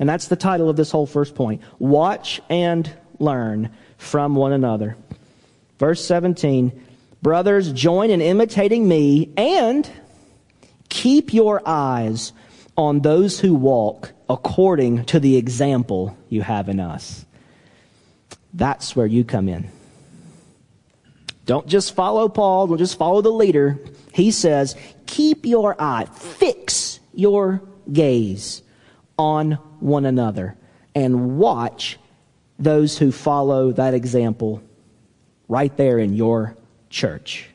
And 0.00 0.08
that's 0.08 0.28
the 0.28 0.36
title 0.36 0.70
of 0.70 0.76
this 0.76 0.90
whole 0.90 1.06
first 1.06 1.34
point. 1.34 1.62
Watch 1.78 2.40
and 2.48 2.90
learn 3.18 3.70
from 3.98 4.34
one 4.34 4.52
another. 4.52 4.96
Verse 5.78 6.04
17 6.04 6.86
Brothers, 7.22 7.72
join 7.72 8.08
in 8.08 8.22
imitating 8.22 8.88
me 8.88 9.30
and 9.36 9.88
keep 10.88 11.34
your 11.34 11.60
eyes 11.66 12.32
on 12.78 13.00
those 13.00 13.38
who 13.38 13.54
walk 13.54 14.12
according 14.30 15.04
to 15.04 15.20
the 15.20 15.36
example 15.36 16.16
you 16.30 16.40
have 16.40 16.70
in 16.70 16.80
us. 16.80 17.26
That's 18.52 18.94
where 18.96 19.06
you 19.06 19.24
come 19.24 19.48
in. 19.48 19.70
Don't 21.46 21.66
just 21.66 21.94
follow 21.94 22.28
Paul, 22.28 22.68
don't 22.68 22.78
just 22.78 22.98
follow 22.98 23.22
the 23.22 23.30
leader. 23.30 23.78
He 24.12 24.30
says, 24.30 24.76
keep 25.06 25.46
your 25.46 25.80
eye, 25.80 26.06
fix 26.12 27.00
your 27.12 27.62
gaze 27.92 28.62
on 29.18 29.52
one 29.80 30.04
another 30.04 30.56
and 30.94 31.38
watch 31.38 31.98
those 32.58 32.98
who 32.98 33.10
follow 33.10 33.72
that 33.72 33.94
example 33.94 34.62
right 35.48 35.76
there 35.76 35.98
in 35.98 36.14
your 36.14 36.56
church. 36.88 37.48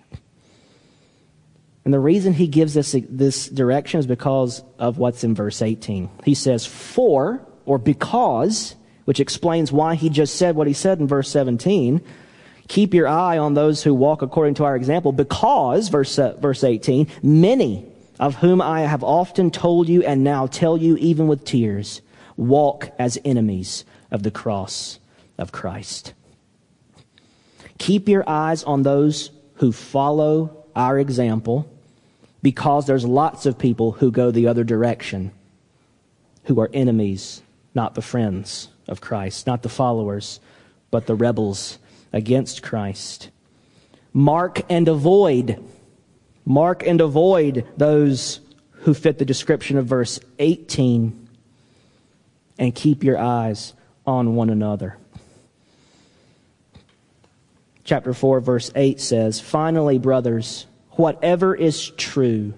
And 1.83 1.93
the 1.93 1.99
reason 1.99 2.33
he 2.33 2.47
gives 2.47 2.75
us 2.75 2.95
this 3.09 3.47
direction 3.47 3.99
is 3.99 4.07
because 4.07 4.63
of 4.79 4.97
what's 4.97 5.23
in 5.23 5.35
verse 5.35 5.61
18. 5.61 6.09
He 6.23 6.33
says, 6.33 6.65
For, 6.65 7.45
or 7.65 7.77
because, 7.77 8.75
which 9.05 9.19
explains 9.19 9.71
why 9.71 9.95
he 9.95 10.09
just 10.09 10.35
said 10.35 10.55
what 10.55 10.67
he 10.67 10.73
said 10.73 10.99
in 10.99 11.07
verse 11.07 11.29
17. 11.29 12.01
Keep 12.67 12.93
your 12.93 13.07
eye 13.07 13.37
on 13.37 13.53
those 13.53 13.83
who 13.83 13.93
walk 13.93 14.21
according 14.21 14.55
to 14.55 14.65
our 14.65 14.75
example, 14.75 15.11
because, 15.11 15.87
verse, 15.89 16.17
uh, 16.17 16.35
verse 16.39 16.63
18, 16.63 17.07
many 17.21 17.85
of 18.19 18.35
whom 18.35 18.61
I 18.61 18.81
have 18.81 19.03
often 19.03 19.51
told 19.51 19.87
you 19.87 20.03
and 20.03 20.23
now 20.23 20.47
tell 20.47 20.75
you 20.77 20.97
even 20.97 21.27
with 21.27 21.45
tears, 21.45 22.01
walk 22.35 22.89
as 22.97 23.19
enemies 23.23 23.85
of 24.09 24.23
the 24.23 24.31
cross 24.31 24.99
of 25.37 25.51
Christ. 25.51 26.13
Keep 27.77 28.09
your 28.09 28.27
eyes 28.27 28.63
on 28.63 28.83
those 28.83 29.29
who 29.55 29.71
follow 29.71 30.65
our 30.75 30.97
example 30.97 31.69
because 32.41 32.87
there's 32.87 33.05
lots 33.05 33.45
of 33.45 33.59
people 33.59 33.91
who 33.91 34.11
go 34.11 34.31
the 34.31 34.47
other 34.47 34.63
direction, 34.63 35.31
who 36.45 36.59
are 36.59 36.69
enemies, 36.73 37.41
not 37.75 37.95
the 37.95 38.01
friends 38.01 38.69
of 38.87 39.01
Christ, 39.01 39.47
not 39.47 39.63
the 39.63 39.69
followers, 39.69 40.39
but 40.91 41.05
the 41.05 41.15
rebels 41.15 41.79
against 42.13 42.63
Christ. 42.63 43.29
Mark 44.13 44.61
and 44.69 44.87
avoid. 44.87 45.63
Mark 46.45 46.85
and 46.85 47.01
avoid 47.01 47.65
those 47.75 48.39
who 48.71 48.93
fit 48.93 49.17
the 49.17 49.25
description 49.25 49.77
of 49.77 49.87
verse 49.87 50.19
18 50.39 51.27
and 52.57 52.73
keep 52.73 53.03
your 53.03 53.17
eyes 53.17 53.73
on 54.05 54.35
one 54.35 54.49
another. 54.49 54.97
Chapter 57.83 58.13
4, 58.13 58.39
verse 58.39 58.71
8 58.75 58.99
says, 58.99 59.39
Finally, 59.39 59.99
brothers, 59.99 60.65
whatever 60.91 61.53
is 61.53 61.89
true, 61.91 62.53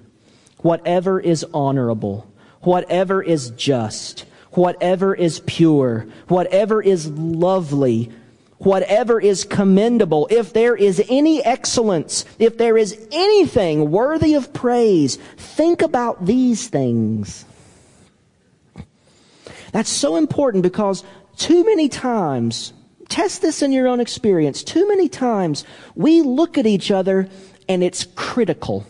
whatever 0.59 1.19
is 1.19 1.45
honorable, 1.53 2.31
whatever 2.61 3.21
is 3.21 3.49
just, 3.51 4.25
whatever 4.57 5.13
is 5.13 5.39
pure, 5.41 6.07
whatever 6.27 6.81
is 6.81 7.07
lovely, 7.11 8.11
whatever 8.57 9.21
is 9.21 9.43
commendable, 9.43 10.27
if 10.31 10.51
there 10.51 10.75
is 10.75 11.01
any 11.09 11.43
excellence, 11.45 12.25
if 12.39 12.57
there 12.57 12.75
is 12.75 13.07
anything 13.11 13.91
worthy 13.91 14.33
of 14.33 14.51
praise, 14.53 15.17
think 15.37 15.83
about 15.83 16.25
these 16.25 16.67
things. 16.67 17.45
That's 19.73 19.91
so 19.91 20.15
important 20.15 20.63
because 20.63 21.03
too 21.35 21.63
many 21.63 21.87
times, 21.87 22.73
test 23.09 23.43
this 23.43 23.61
in 23.61 23.71
your 23.71 23.87
own 23.87 23.99
experience, 23.99 24.63
too 24.63 24.87
many 24.87 25.07
times 25.07 25.65
we 25.93 26.21
look 26.23 26.57
at 26.57 26.65
each 26.65 26.89
other 26.89 27.29
and 27.69 27.83
it's 27.83 28.07
critical. 28.15 28.87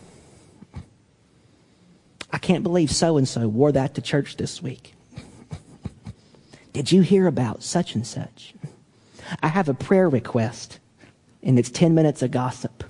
I 2.32 2.38
can't 2.38 2.62
believe 2.62 2.90
so 2.90 3.18
and 3.18 3.28
so 3.28 3.46
wore 3.48 3.72
that 3.72 3.96
to 3.96 4.00
church 4.00 4.38
this 4.38 4.62
week. 4.62 4.94
Did 6.78 6.92
you 6.92 7.00
hear 7.00 7.26
about 7.26 7.64
such 7.64 7.96
and 7.96 8.06
such? 8.06 8.54
I 9.42 9.48
have 9.48 9.68
a 9.68 9.74
prayer 9.74 10.08
request, 10.08 10.78
and 11.42 11.58
it's 11.58 11.70
10 11.70 11.92
minutes 11.92 12.22
of 12.22 12.30
gossip. 12.30 12.84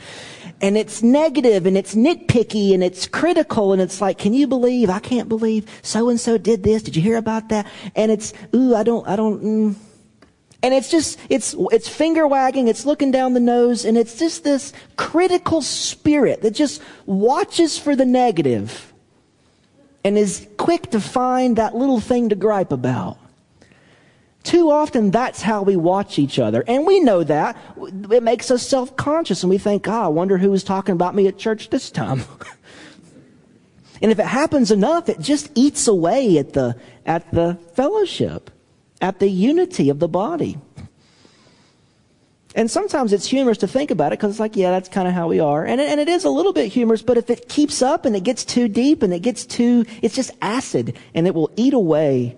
and 0.60 0.76
it's 0.76 1.04
negative 1.04 1.64
and 1.64 1.78
it's 1.78 1.94
nitpicky 1.94 2.74
and 2.74 2.82
it's 2.82 3.06
critical 3.06 3.72
and 3.72 3.80
it's 3.80 4.00
like, 4.00 4.18
can 4.18 4.34
you 4.34 4.48
believe? 4.48 4.90
I 4.90 4.98
can't 4.98 5.28
believe 5.28 5.70
so 5.82 6.08
and 6.08 6.18
so 6.18 6.36
did 6.36 6.64
this. 6.64 6.82
Did 6.82 6.96
you 6.96 7.02
hear 7.02 7.16
about 7.16 7.50
that? 7.50 7.68
And 7.94 8.10
it's, 8.10 8.32
ooh, 8.56 8.74
I 8.74 8.82
don't, 8.82 9.06
I 9.06 9.14
don't, 9.14 9.40
mm. 9.40 9.74
And 10.60 10.74
it's 10.74 10.90
just, 10.90 11.16
it's, 11.28 11.54
it's 11.70 11.88
finger 11.88 12.26
wagging, 12.26 12.66
it's 12.66 12.84
looking 12.84 13.12
down 13.12 13.34
the 13.34 13.40
nose, 13.40 13.84
and 13.84 13.96
it's 13.96 14.18
just 14.18 14.42
this 14.42 14.72
critical 14.96 15.62
spirit 15.62 16.42
that 16.42 16.54
just 16.54 16.82
watches 17.06 17.78
for 17.78 17.94
the 17.94 18.04
negative 18.04 18.92
and 20.02 20.18
is 20.18 20.48
quick 20.56 20.90
to 20.90 21.00
find 21.00 21.54
that 21.54 21.76
little 21.76 22.00
thing 22.00 22.30
to 22.30 22.34
gripe 22.34 22.72
about. 22.72 23.16
Too 24.44 24.70
often, 24.70 25.10
that's 25.10 25.42
how 25.42 25.62
we 25.62 25.76
watch 25.76 26.18
each 26.18 26.38
other. 26.38 26.64
And 26.66 26.86
we 26.86 27.00
know 27.00 27.24
that. 27.24 27.56
It 28.10 28.22
makes 28.22 28.50
us 28.50 28.66
self 28.66 28.96
conscious, 28.96 29.42
and 29.42 29.50
we 29.50 29.58
think, 29.58 29.88
oh, 29.88 30.04
I 30.04 30.08
wonder 30.08 30.38
who 30.38 30.50
was 30.50 30.64
talking 30.64 30.94
about 30.94 31.14
me 31.14 31.26
at 31.26 31.38
church 31.38 31.70
this 31.70 31.90
time. 31.90 32.22
and 34.02 34.10
if 34.10 34.18
it 34.18 34.26
happens 34.26 34.70
enough, 34.70 35.08
it 35.08 35.20
just 35.20 35.50
eats 35.54 35.86
away 35.88 36.38
at 36.38 36.52
the, 36.52 36.76
at 37.04 37.30
the 37.32 37.58
fellowship 37.74 38.50
at 39.00 39.18
the 39.18 39.28
unity 39.28 39.90
of 39.90 39.98
the 39.98 40.08
body. 40.08 40.58
And 42.54 42.70
sometimes 42.70 43.12
it's 43.12 43.26
humorous 43.26 43.58
to 43.58 43.68
think 43.68 43.90
about 43.90 44.12
it 44.12 44.18
because 44.18 44.32
it's 44.32 44.40
like, 44.40 44.56
yeah, 44.56 44.70
that's 44.70 44.88
kind 44.88 45.06
of 45.06 45.14
how 45.14 45.28
we 45.28 45.38
are. 45.38 45.64
And 45.64 45.80
it, 45.80 45.90
and 45.90 46.00
it 46.00 46.08
is 46.08 46.24
a 46.24 46.30
little 46.30 46.52
bit 46.52 46.72
humorous, 46.72 47.02
but 47.02 47.16
if 47.16 47.30
it 47.30 47.48
keeps 47.48 47.82
up 47.82 48.04
and 48.04 48.16
it 48.16 48.24
gets 48.24 48.44
too 48.44 48.68
deep 48.68 49.02
and 49.02 49.12
it 49.12 49.20
gets 49.20 49.46
too, 49.46 49.84
it's 50.02 50.14
just 50.14 50.30
acid 50.42 50.96
and 51.14 51.26
it 51.26 51.34
will 51.34 51.52
eat 51.56 51.74
away 51.74 52.36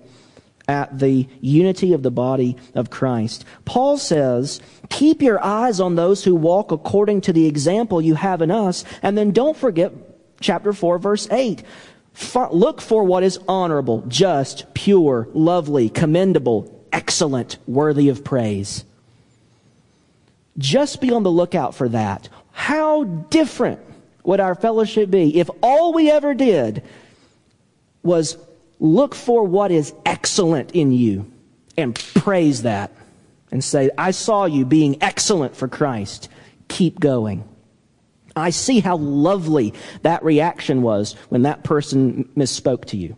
at 0.70 1.00
the 1.00 1.26
unity 1.40 1.92
of 1.92 2.02
the 2.02 2.11
body 2.11 2.56
of 2.74 2.88
Christ. 2.88 3.44
Paul 3.64 3.98
says, 3.98 4.61
keep 4.88 5.20
your 5.20 5.44
eyes 5.44 5.80
on 5.80 5.96
those 5.96 6.22
who 6.22 6.37
walk 6.37 6.70
according 6.70 7.22
to 7.22 7.33
the 7.33 7.46
example 7.46 8.00
you 8.00 8.14
have 8.14 8.40
in 8.40 8.52
us. 8.52 8.85
And 9.02 9.18
then 9.18 9.33
don't 9.33 9.56
forget 9.56 9.92
chapter 10.40 10.72
4, 10.72 10.98
verse 10.98 11.28
8. 11.30 11.64
Look 12.52 12.80
for 12.80 13.04
what 13.04 13.22
is 13.24 13.38
honorable, 13.48 14.04
just, 14.09 14.72
pure, 14.74 15.28
lovely, 15.33 15.88
commendable, 15.88 16.85
excellent, 16.92 17.56
worthy 17.66 18.09
of 18.09 18.22
praise. 18.24 18.85
Just 20.59 21.00
be 21.00 21.12
on 21.12 21.22
the 21.22 21.30
lookout 21.30 21.74
for 21.74 21.88
that. 21.88 22.28
How 22.52 23.04
different 23.04 23.80
would 24.22 24.40
our 24.40 24.54
fellowship 24.54 25.11
be 25.11 25.38
if 25.38 25.48
all 25.62 25.92
we 25.92 26.11
ever 26.11 26.35
did 26.35 26.83
was 28.02 28.37
look 28.80 29.14
for 29.14 29.44
what 29.44 29.70
is 29.70 29.94
excellent 30.04 30.72
in 30.72 30.90
you 30.90 31.30
and 31.76 31.94
praise 32.14 32.62
that 32.62 32.90
and 33.52 33.62
say, 33.62 33.90
I 33.96 34.10
saw 34.10 34.46
you 34.46 34.64
being 34.64 35.02
excellent 35.02 35.54
for 35.54 35.68
Christ. 35.68 36.28
Keep 36.68 36.98
going. 36.98 37.44
I 38.34 38.50
see 38.50 38.80
how 38.80 38.96
lovely 38.96 39.74
that 40.02 40.24
reaction 40.24 40.82
was 40.82 41.14
when 41.28 41.42
that 41.42 41.64
person 41.64 42.24
misspoke 42.36 42.86
to 42.86 42.96
you. 42.96 43.16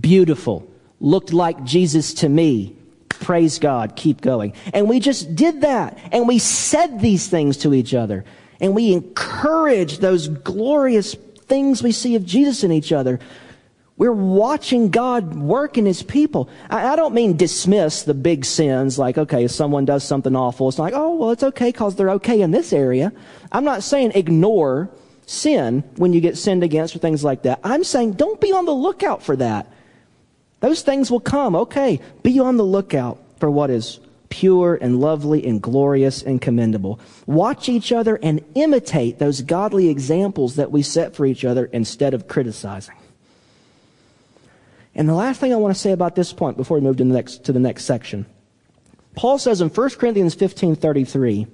Beautiful. 0.00 0.68
Looked 1.00 1.32
like 1.32 1.62
Jesus 1.64 2.14
to 2.14 2.28
me. 2.28 2.76
Praise 3.08 3.58
God. 3.58 3.96
Keep 3.96 4.20
going. 4.20 4.52
And 4.74 4.88
we 4.88 5.00
just 5.00 5.34
did 5.34 5.62
that. 5.62 5.98
And 6.12 6.26
we 6.26 6.38
said 6.38 7.00
these 7.00 7.28
things 7.28 7.56
to 7.58 7.72
each 7.72 7.94
other. 7.94 8.24
And 8.60 8.74
we 8.74 8.92
encouraged 8.92 10.00
those 10.00 10.28
glorious 10.28 11.14
things 11.14 11.82
we 11.82 11.92
see 11.92 12.16
of 12.16 12.24
Jesus 12.24 12.64
in 12.64 12.72
each 12.72 12.92
other. 12.92 13.20
We're 13.98 14.12
watching 14.12 14.90
God 14.90 15.34
work 15.36 15.78
in 15.78 15.86
His 15.86 16.02
people. 16.02 16.50
I, 16.68 16.88
I, 16.88 16.96
don't 16.96 17.14
mean 17.14 17.36
dismiss 17.36 18.02
the 18.02 18.12
big 18.12 18.44
sins, 18.44 18.98
like, 18.98 19.16
okay, 19.16 19.44
if 19.44 19.50
someone 19.50 19.86
does 19.86 20.04
something 20.04 20.36
awful, 20.36 20.68
it's 20.68 20.78
like, 20.78 20.92
oh, 20.94 21.14
well, 21.14 21.30
it's 21.30 21.42
okay 21.42 21.68
because 21.68 21.96
they're 21.96 22.10
okay 22.10 22.42
in 22.42 22.50
this 22.50 22.74
area. 22.74 23.10
I'm 23.50 23.64
not 23.64 23.82
saying 23.82 24.12
ignore 24.14 24.90
sin 25.24 25.82
when 25.96 26.12
you 26.12 26.20
get 26.20 26.36
sinned 26.36 26.62
against 26.62 26.94
or 26.94 26.98
things 26.98 27.24
like 27.24 27.42
that. 27.42 27.60
I'm 27.64 27.84
saying 27.84 28.12
don't 28.12 28.40
be 28.40 28.52
on 28.52 28.66
the 28.66 28.74
lookout 28.74 29.22
for 29.22 29.34
that. 29.36 29.72
Those 30.60 30.82
things 30.82 31.10
will 31.10 31.20
come. 31.20 31.56
Okay, 31.56 32.00
be 32.22 32.38
on 32.38 32.58
the 32.58 32.64
lookout 32.64 33.18
for 33.40 33.50
what 33.50 33.70
is 33.70 33.98
pure 34.28 34.74
and 34.74 35.00
lovely 35.00 35.46
and 35.46 35.62
glorious 35.62 36.22
and 36.22 36.40
commendable. 36.42 37.00
Watch 37.26 37.70
each 37.70 37.92
other 37.92 38.18
and 38.22 38.44
imitate 38.54 39.18
those 39.18 39.40
godly 39.40 39.88
examples 39.88 40.56
that 40.56 40.70
we 40.70 40.82
set 40.82 41.14
for 41.14 41.24
each 41.24 41.44
other 41.46 41.64
instead 41.66 42.12
of 42.12 42.28
criticizing. 42.28 42.94
And 44.96 45.06
the 45.06 45.14
last 45.14 45.38
thing 45.38 45.52
I 45.52 45.56
want 45.56 45.74
to 45.74 45.80
say 45.80 45.92
about 45.92 46.14
this 46.14 46.32
point 46.32 46.56
before 46.56 46.78
we 46.78 46.82
move 46.82 46.96
to 46.96 47.04
the 47.04 47.12
next, 47.12 47.44
to 47.44 47.52
the 47.52 47.60
next 47.60 47.84
section. 47.84 48.24
Paul 49.14 49.38
says 49.38 49.60
in 49.60 49.68
1 49.68 49.90
Corinthians 49.98 50.34
15:33, 50.34 51.46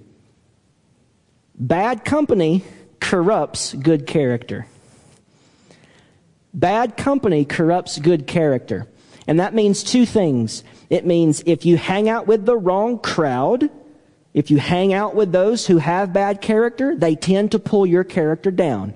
bad 1.57 2.05
company 2.05 2.65
corrupts 3.01 3.75
good 3.75 4.07
character. 4.07 4.67
Bad 6.55 6.97
company 6.97 7.45
corrupts 7.45 7.99
good 7.99 8.29
character. 8.29 8.87
And 9.27 9.41
that 9.41 9.55
means 9.55 9.83
two 9.83 10.07
things. 10.07 10.63
It 10.89 11.05
means 11.05 11.43
if 11.45 11.67
you 11.67 11.77
hang 11.77 12.09
out 12.09 12.29
with 12.29 12.47
the 12.47 12.57
wrong 12.57 12.99
crowd, 12.99 13.71
if 14.35 14.51
you 14.51 14.59
hang 14.59 14.93
out 14.93 15.17
with 15.17 15.33
those 15.33 15.67
who 15.67 15.79
have 15.79 16.13
bad 16.13 16.41
character, 16.41 16.95
they 16.97 17.17
tend 17.17 17.53
to 17.53 17.59
pull 17.59 17.87
your 17.87 18.05
character 18.05 18.51
down. 18.51 18.95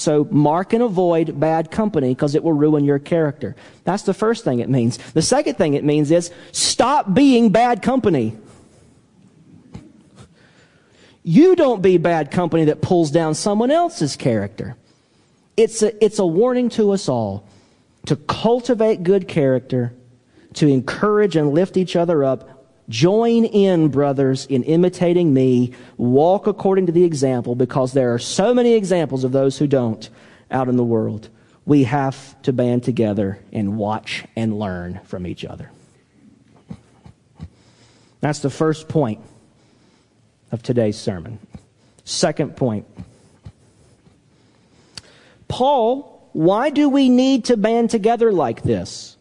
So 0.00 0.26
mark 0.30 0.72
and 0.72 0.82
avoid 0.82 1.38
bad 1.38 1.70
company 1.70 2.14
because 2.14 2.34
it 2.34 2.42
will 2.42 2.54
ruin 2.54 2.84
your 2.84 2.98
character. 2.98 3.54
That's 3.84 4.04
the 4.04 4.14
first 4.14 4.44
thing 4.44 4.60
it 4.60 4.70
means. 4.70 4.96
The 4.96 5.20
second 5.20 5.56
thing 5.56 5.74
it 5.74 5.84
means 5.84 6.10
is 6.10 6.30
stop 6.52 7.12
being 7.12 7.50
bad 7.50 7.82
company. 7.82 8.34
You 11.22 11.54
don't 11.54 11.82
be 11.82 11.98
bad 11.98 12.30
company 12.30 12.64
that 12.64 12.80
pulls 12.80 13.10
down 13.10 13.34
someone 13.34 13.70
else's 13.70 14.16
character. 14.16 14.74
It's 15.58 15.82
a, 15.82 16.02
it's 16.02 16.18
a 16.18 16.26
warning 16.26 16.70
to 16.70 16.92
us 16.92 17.06
all 17.06 17.46
to 18.06 18.16
cultivate 18.16 19.02
good 19.02 19.28
character, 19.28 19.92
to 20.54 20.66
encourage 20.66 21.36
and 21.36 21.52
lift 21.52 21.76
each 21.76 21.94
other 21.94 22.24
up 22.24 22.48
Join 22.90 23.44
in, 23.44 23.88
brothers, 23.88 24.46
in 24.46 24.64
imitating 24.64 25.32
me. 25.32 25.72
Walk 25.96 26.48
according 26.48 26.86
to 26.86 26.92
the 26.92 27.04
example 27.04 27.54
because 27.54 27.92
there 27.92 28.12
are 28.12 28.18
so 28.18 28.52
many 28.52 28.74
examples 28.74 29.22
of 29.22 29.30
those 29.30 29.56
who 29.56 29.68
don't 29.68 30.10
out 30.50 30.68
in 30.68 30.76
the 30.76 30.84
world. 30.84 31.28
We 31.64 31.84
have 31.84 32.40
to 32.42 32.52
band 32.52 32.82
together 32.82 33.38
and 33.52 33.76
watch 33.76 34.24
and 34.34 34.58
learn 34.58 35.00
from 35.04 35.24
each 35.24 35.44
other. 35.44 35.70
That's 38.20 38.40
the 38.40 38.50
first 38.50 38.88
point 38.88 39.20
of 40.50 40.62
today's 40.62 40.98
sermon. 40.98 41.38
Second 42.04 42.56
point 42.56 42.86
Paul, 45.46 46.28
why 46.32 46.70
do 46.70 46.88
we 46.88 47.08
need 47.08 47.44
to 47.46 47.56
band 47.56 47.90
together 47.90 48.32
like 48.32 48.62
this? 48.62 49.16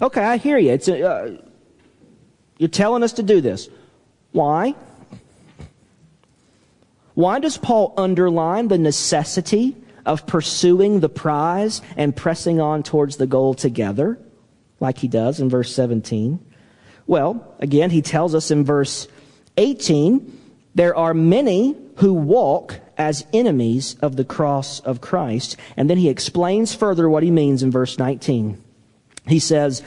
Okay, 0.00 0.22
I 0.22 0.36
hear 0.36 0.58
you. 0.58 0.72
It's 0.72 0.88
a, 0.88 1.02
uh, 1.02 1.36
you're 2.58 2.68
telling 2.68 3.02
us 3.02 3.14
to 3.14 3.22
do 3.22 3.40
this. 3.40 3.68
Why? 4.32 4.74
Why 7.14 7.38
does 7.38 7.56
Paul 7.56 7.94
underline 7.96 8.68
the 8.68 8.78
necessity 8.78 9.76
of 10.04 10.26
pursuing 10.26 11.00
the 11.00 11.08
prize 11.08 11.80
and 11.96 12.14
pressing 12.14 12.60
on 12.60 12.82
towards 12.82 13.16
the 13.16 13.26
goal 13.26 13.54
together, 13.54 14.18
like 14.80 14.98
he 14.98 15.08
does 15.08 15.40
in 15.40 15.48
verse 15.48 15.74
17? 15.74 16.38
Well, 17.06 17.54
again, 17.58 17.90
he 17.90 18.02
tells 18.02 18.34
us 18.34 18.50
in 18.50 18.64
verse 18.64 19.08
18 19.56 20.40
there 20.74 20.94
are 20.94 21.14
many 21.14 21.74
who 21.96 22.12
walk 22.12 22.80
as 22.98 23.26
enemies 23.32 23.96
of 24.02 24.16
the 24.16 24.24
cross 24.24 24.80
of 24.80 25.00
Christ. 25.00 25.56
And 25.76 25.88
then 25.88 25.96
he 25.96 26.08
explains 26.08 26.74
further 26.74 27.08
what 27.08 27.22
he 27.22 27.30
means 27.30 27.62
in 27.62 27.70
verse 27.70 27.98
19. 27.98 28.62
He 29.26 29.38
says, 29.38 29.82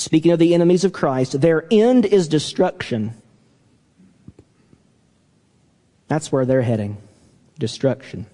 speaking 0.00 0.32
of 0.32 0.38
the 0.38 0.54
enemies 0.54 0.84
of 0.84 0.92
Christ, 0.92 1.40
their 1.40 1.66
end 1.70 2.06
is 2.06 2.28
destruction. 2.28 3.14
That's 6.08 6.32
where 6.32 6.46
they're 6.46 6.62
heading. 6.62 6.98
Destruction. 7.58 8.26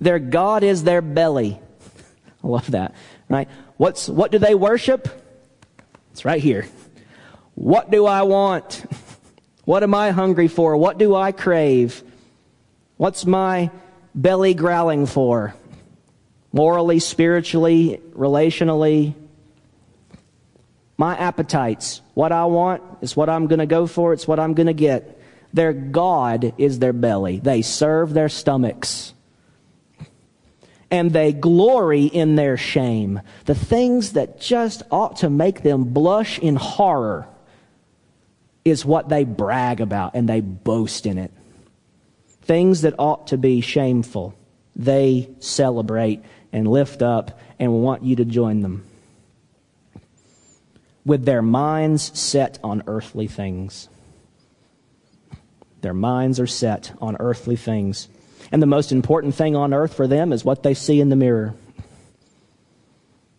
Their 0.00 0.18
God 0.18 0.62
is 0.62 0.84
their 0.84 1.02
belly. 1.02 1.58
I 2.44 2.46
love 2.46 2.70
that. 2.70 2.94
Right? 3.28 3.48
What's, 3.76 4.08
what 4.08 4.30
do 4.30 4.38
they 4.38 4.54
worship? 4.54 5.08
It's 6.12 6.24
right 6.24 6.40
here. 6.40 6.66
What 7.54 7.90
do 7.90 8.06
I 8.06 8.22
want? 8.22 8.84
What 9.66 9.82
am 9.82 9.96
I 9.96 10.12
hungry 10.12 10.46
for? 10.46 10.76
What 10.76 10.96
do 10.96 11.16
I 11.16 11.32
crave? 11.32 12.04
What's 12.98 13.26
my 13.26 13.72
belly 14.14 14.54
growling 14.54 15.06
for? 15.06 15.56
Morally, 16.52 17.00
spiritually, 17.00 18.00
relationally. 18.12 19.14
My 20.96 21.16
appetites. 21.16 22.00
What 22.14 22.32
I 22.32 22.46
want 22.46 22.82
is 23.02 23.16
what 23.16 23.28
I'm 23.28 23.46
going 23.46 23.58
to 23.58 23.66
go 23.66 23.86
for. 23.86 24.12
It's 24.12 24.26
what 24.26 24.40
I'm 24.40 24.54
going 24.54 24.66
to 24.66 24.72
get. 24.72 25.20
Their 25.52 25.72
God 25.72 26.54
is 26.58 26.78
their 26.78 26.92
belly. 26.92 27.38
They 27.38 27.62
serve 27.62 28.14
their 28.14 28.28
stomachs. 28.28 29.12
And 30.90 31.12
they 31.12 31.32
glory 31.32 32.04
in 32.04 32.36
their 32.36 32.56
shame. 32.56 33.20
The 33.44 33.54
things 33.54 34.12
that 34.12 34.40
just 34.40 34.82
ought 34.90 35.16
to 35.16 35.30
make 35.30 35.62
them 35.62 35.84
blush 35.84 36.38
in 36.38 36.56
horror 36.56 37.26
is 38.64 38.84
what 38.84 39.08
they 39.08 39.24
brag 39.24 39.80
about 39.80 40.14
and 40.14 40.28
they 40.28 40.40
boast 40.40 41.06
in 41.06 41.18
it. 41.18 41.32
Things 42.42 42.82
that 42.82 42.94
ought 42.98 43.28
to 43.28 43.38
be 43.38 43.60
shameful, 43.60 44.34
they 44.74 45.28
celebrate 45.40 46.22
and 46.52 46.68
lift 46.68 47.02
up 47.02 47.40
and 47.58 47.72
want 47.82 48.02
you 48.02 48.16
to 48.16 48.24
join 48.24 48.60
them. 48.60 48.84
With 51.06 51.24
their 51.24 51.40
minds 51.40 52.10
set 52.18 52.58
on 52.62 52.82
earthly 52.86 53.28
things. 53.28 53.88
Their 55.80 55.94
minds 55.94 56.38
are 56.40 56.46
set 56.48 56.92
on 57.00 57.16
earthly 57.20 57.56
things. 57.56 58.08
And 58.50 58.60
the 58.60 58.66
most 58.66 58.92
important 58.92 59.34
thing 59.34 59.56
on 59.56 59.72
earth 59.72 59.94
for 59.94 60.06
them 60.06 60.32
is 60.32 60.44
what 60.44 60.62
they 60.62 60.74
see 60.74 61.00
in 61.00 61.08
the 61.08 61.16
mirror. 61.16 61.54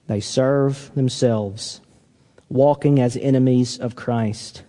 They 0.08 0.22
serve 0.22 0.90
themselves, 0.96 1.82
walking 2.48 3.02
as 3.02 3.18
enemies 3.18 3.78
of 3.78 3.96
Christ. 3.96 4.64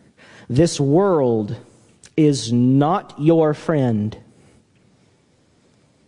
This 0.49 0.81
world 0.81 1.57
is 2.17 2.53
not 2.53 3.15
your 3.17 3.55
friend. 3.55 4.19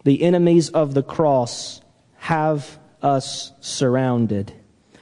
The 0.03 0.23
enemies 0.23 0.71
of 0.71 0.95
the 0.95 1.05
cross 1.05 1.81
have 2.17 2.79
us 3.01 3.53
surrounded. 3.61 4.53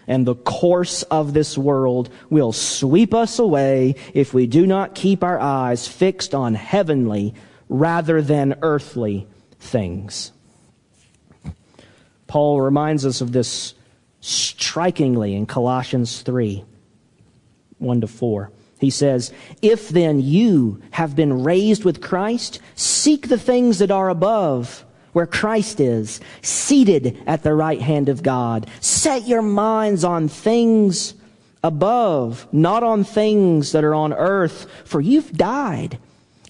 And 0.08 0.26
the 0.26 0.34
course 0.34 1.02
of 1.04 1.34
this 1.34 1.56
world 1.56 2.08
will 2.30 2.52
sweep 2.52 3.12
us 3.12 3.38
away 3.38 3.94
if 4.14 4.32
we 4.32 4.46
do 4.46 4.66
not 4.66 4.94
keep 4.94 5.22
our 5.22 5.38
eyes 5.38 5.86
fixed 5.86 6.34
on 6.34 6.54
heavenly 6.54 7.34
rather 7.68 8.22
than 8.22 8.58
earthly 8.62 9.28
things. 9.60 10.32
Paul 12.26 12.60
reminds 12.60 13.04
us 13.04 13.20
of 13.20 13.32
this 13.32 13.74
strikingly 14.20 15.34
in 15.34 15.46
Colossians 15.46 16.22
3 16.22 16.64
1 17.78 18.00
to 18.00 18.06
4. 18.06 18.50
He 18.80 18.90
says, 18.90 19.32
If 19.60 19.88
then 19.88 20.20
you 20.20 20.80
have 20.90 21.14
been 21.14 21.44
raised 21.44 21.84
with 21.84 22.00
Christ, 22.00 22.60
seek 22.74 23.28
the 23.28 23.38
things 23.38 23.78
that 23.78 23.90
are 23.90 24.08
above, 24.08 24.84
where 25.12 25.26
Christ 25.26 25.80
is, 25.80 26.20
seated 26.42 27.22
at 27.26 27.42
the 27.42 27.54
right 27.54 27.80
hand 27.80 28.08
of 28.08 28.22
God. 28.22 28.68
Set 28.80 29.26
your 29.26 29.42
minds 29.42 30.04
on 30.04 30.28
things 30.28 31.14
above, 31.62 32.46
not 32.52 32.82
on 32.82 33.04
things 33.04 33.72
that 33.72 33.84
are 33.84 33.94
on 33.94 34.12
earth, 34.12 34.66
for 34.84 35.00
you've 35.00 35.32
died, 35.32 35.98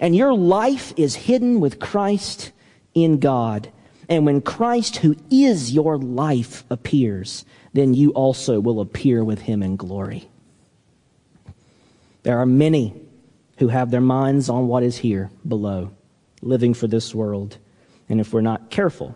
and 0.01 0.15
your 0.15 0.35
life 0.35 0.93
is 0.97 1.15
hidden 1.15 1.61
with 1.61 1.81
Christ 1.81 2.53
in 2.95 3.19
God. 3.19 3.71
And 4.09 4.25
when 4.25 4.41
Christ, 4.41 4.97
who 4.97 5.17
is 5.31 5.73
your 5.73 5.99
life, 5.99 6.65
appears, 6.71 7.45
then 7.73 7.95
you 7.95 8.11
also 8.11 8.61
will 8.61 8.81
appear 8.81 9.23
with 9.23 9.41
him 9.41 9.63
in 9.63 9.77
glory. 9.77 10.29
There 12.23 12.39
are 12.39 12.47
many 12.47 12.95
who 13.59 13.69
have 13.69 13.91
their 13.91 14.01
minds 14.01 14.49
on 14.49 14.69
what 14.69 14.83
is 14.83 14.99
here 14.99 15.31
below, 15.47 15.91
living 16.43 16.75
for 16.75 16.87
this 16.87 17.15
world. 17.15 17.59
And 18.09 18.21
if 18.21 18.33
we're 18.33 18.41
not 18.41 18.71
careful, 18.71 19.15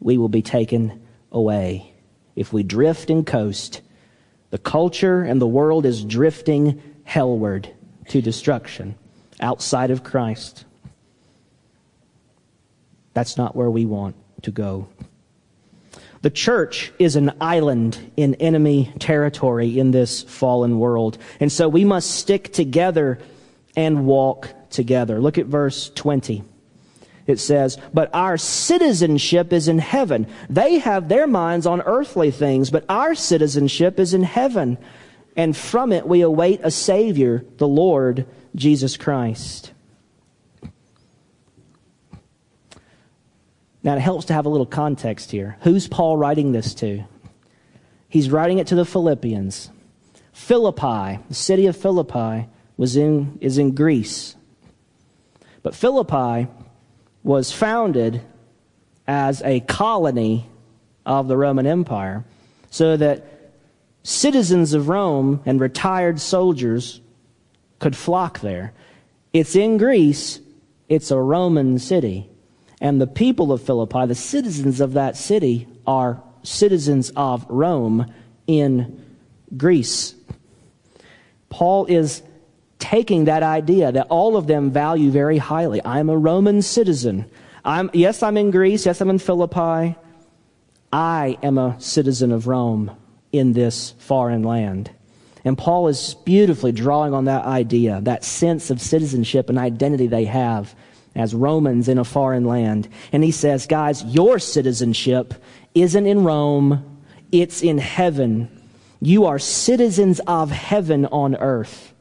we 0.00 0.18
will 0.18 0.28
be 0.28 0.42
taken 0.42 1.02
away. 1.32 1.92
If 2.34 2.52
we 2.52 2.62
drift 2.62 3.10
and 3.10 3.26
coast, 3.26 3.80
the 4.50 4.58
culture 4.58 5.22
and 5.22 5.40
the 5.40 5.46
world 5.46 5.86
is 5.86 6.04
drifting 6.04 6.82
hellward 7.06 7.68
to 8.08 8.20
destruction 8.20 8.94
outside 9.40 9.90
of 9.90 10.04
Christ. 10.04 10.64
That's 13.14 13.36
not 13.36 13.56
where 13.56 13.70
we 13.70 13.86
want 13.86 14.16
to 14.42 14.50
go. 14.50 14.88
The 16.22 16.30
church 16.30 16.92
is 16.98 17.16
an 17.16 17.32
island 17.40 18.12
in 18.16 18.34
enemy 18.36 18.92
territory 18.98 19.78
in 19.78 19.90
this 19.90 20.22
fallen 20.22 20.78
world. 20.78 21.18
And 21.38 21.52
so 21.52 21.68
we 21.68 21.84
must 21.84 22.10
stick 22.10 22.52
together 22.52 23.18
and 23.76 24.06
walk 24.06 24.48
together. 24.70 25.20
Look 25.20 25.38
at 25.38 25.46
verse 25.46 25.90
20. 25.94 26.42
It 27.26 27.40
says, 27.40 27.78
But 27.92 28.10
our 28.14 28.36
citizenship 28.36 29.52
is 29.52 29.68
in 29.68 29.78
heaven. 29.78 30.26
They 30.48 30.78
have 30.78 31.08
their 31.08 31.26
minds 31.26 31.66
on 31.66 31.82
earthly 31.82 32.30
things, 32.30 32.70
but 32.70 32.84
our 32.88 33.14
citizenship 33.14 33.98
is 33.98 34.14
in 34.14 34.22
heaven. 34.22 34.78
And 35.36 35.56
from 35.56 35.92
it 35.92 36.06
we 36.06 36.20
await 36.22 36.60
a 36.62 36.70
Savior, 36.70 37.44
the 37.58 37.68
Lord 37.68 38.26
Jesus 38.54 38.96
Christ. 38.96 39.72
Now, 43.82 43.94
it 43.94 44.00
helps 44.00 44.26
to 44.26 44.32
have 44.32 44.46
a 44.46 44.48
little 44.48 44.66
context 44.66 45.30
here. 45.30 45.58
Who's 45.60 45.86
Paul 45.86 46.16
writing 46.16 46.50
this 46.50 46.74
to? 46.74 47.04
He's 48.08 48.30
writing 48.30 48.58
it 48.58 48.66
to 48.68 48.74
the 48.74 48.84
Philippians. 48.84 49.70
Philippi, 50.32 51.20
the 51.28 51.34
city 51.34 51.66
of 51.66 51.76
Philippi, 51.76 52.48
was 52.76 52.96
in, 52.96 53.38
is 53.40 53.58
in 53.58 53.74
Greece. 53.74 54.34
But 55.62 55.74
Philippi 55.74 56.48
was 57.26 57.50
founded 57.50 58.22
as 59.04 59.42
a 59.42 59.58
colony 59.58 60.48
of 61.04 61.26
the 61.26 61.36
Roman 61.36 61.66
Empire 61.66 62.24
so 62.70 62.96
that 62.96 63.50
citizens 64.04 64.74
of 64.74 64.88
Rome 64.88 65.42
and 65.44 65.60
retired 65.60 66.20
soldiers 66.20 67.00
could 67.80 67.96
flock 67.96 68.38
there. 68.42 68.72
It's 69.32 69.56
in 69.56 69.76
Greece, 69.76 70.38
it's 70.88 71.10
a 71.10 71.20
Roman 71.20 71.80
city. 71.80 72.30
And 72.80 73.00
the 73.00 73.08
people 73.08 73.50
of 73.50 73.60
Philippi, 73.60 74.06
the 74.06 74.14
citizens 74.14 74.80
of 74.80 74.92
that 74.92 75.16
city, 75.16 75.66
are 75.84 76.22
citizens 76.44 77.10
of 77.16 77.44
Rome 77.48 78.14
in 78.46 79.04
Greece. 79.56 80.14
Paul 81.48 81.86
is 81.86 82.22
taking 82.90 83.24
that 83.24 83.42
idea 83.42 83.90
that 83.90 84.06
all 84.10 84.36
of 84.36 84.46
them 84.46 84.70
value 84.70 85.10
very 85.10 85.38
highly. 85.38 85.80
I'm 85.84 86.08
a 86.08 86.16
Roman 86.16 86.62
citizen. 86.62 87.28
I'm, 87.64 87.90
yes, 87.92 88.22
I'm 88.22 88.36
in 88.36 88.52
Greece. 88.52 88.86
Yes, 88.86 89.00
I'm 89.00 89.10
in 89.10 89.18
Philippi. 89.18 89.96
I 90.92 91.36
am 91.42 91.58
a 91.58 91.74
citizen 91.80 92.30
of 92.30 92.46
Rome 92.46 92.96
in 93.32 93.54
this 93.54 93.94
foreign 93.98 94.44
land. 94.44 94.90
And 95.44 95.58
Paul 95.58 95.88
is 95.88 96.14
beautifully 96.24 96.70
drawing 96.70 97.12
on 97.12 97.24
that 97.24 97.44
idea, 97.44 98.00
that 98.02 98.24
sense 98.24 98.70
of 98.70 98.80
citizenship 98.80 99.48
and 99.48 99.58
identity 99.58 100.06
they 100.06 100.24
have 100.26 100.74
as 101.16 101.34
Romans 101.34 101.88
in 101.88 101.98
a 101.98 102.04
foreign 102.04 102.44
land. 102.44 102.88
And 103.10 103.24
he 103.24 103.32
says, 103.32 103.66
guys, 103.66 104.04
your 104.04 104.38
citizenship 104.38 105.34
isn't 105.74 106.06
in 106.06 106.22
Rome, 106.22 107.00
it's 107.32 107.62
in 107.62 107.78
heaven. 107.78 108.48
You 109.00 109.26
are 109.26 109.40
citizens 109.40 110.20
of 110.26 110.52
heaven 110.52 111.06
on 111.06 111.34
earth, 111.36 111.92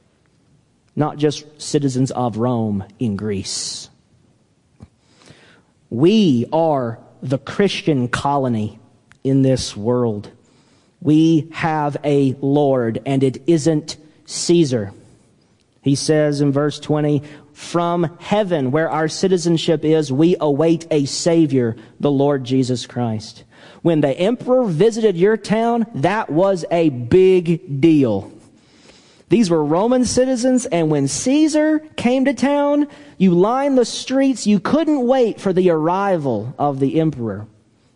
not 0.95 1.17
just 1.17 1.61
citizens 1.61 2.11
of 2.11 2.37
Rome 2.37 2.85
in 2.99 3.15
Greece. 3.15 3.89
We 5.89 6.45
are 6.51 6.99
the 7.21 7.37
Christian 7.37 8.07
colony 8.07 8.79
in 9.23 9.41
this 9.41 9.75
world. 9.75 10.29
We 11.01 11.49
have 11.51 11.97
a 12.03 12.35
Lord, 12.41 13.01
and 13.05 13.23
it 13.23 13.43
isn't 13.47 13.97
Caesar. 14.25 14.91
He 15.81 15.95
says 15.95 16.41
in 16.41 16.51
verse 16.51 16.79
20, 16.79 17.21
from 17.53 18.17
heaven, 18.19 18.71
where 18.71 18.89
our 18.89 19.07
citizenship 19.07 19.85
is, 19.85 20.11
we 20.11 20.35
await 20.41 20.87
a 20.91 21.05
Savior, 21.05 21.75
the 21.99 22.11
Lord 22.11 22.43
Jesus 22.43 22.85
Christ. 22.85 23.43
When 23.81 24.01
the 24.01 24.09
emperor 24.09 24.65
visited 24.65 25.15
your 25.15 25.37
town, 25.37 25.85
that 25.95 26.29
was 26.29 26.65
a 26.71 26.89
big 26.89 27.79
deal. 27.79 28.31
These 29.35 29.49
were 29.49 29.65
Roman 29.65 30.05
citizens, 30.05 30.65
and 30.65 30.89
when 30.89 31.09
Caesar 31.09 31.79
came 31.97 32.23
to 32.23 32.33
town, 32.33 32.87
you 33.17 33.31
lined 33.31 33.77
the 33.77 33.83
streets. 33.83 34.47
You 34.47 34.61
couldn't 34.61 35.05
wait 35.05 35.41
for 35.41 35.51
the 35.51 35.71
arrival 35.71 36.55
of 36.57 36.79
the 36.79 37.01
emperor 37.01 37.45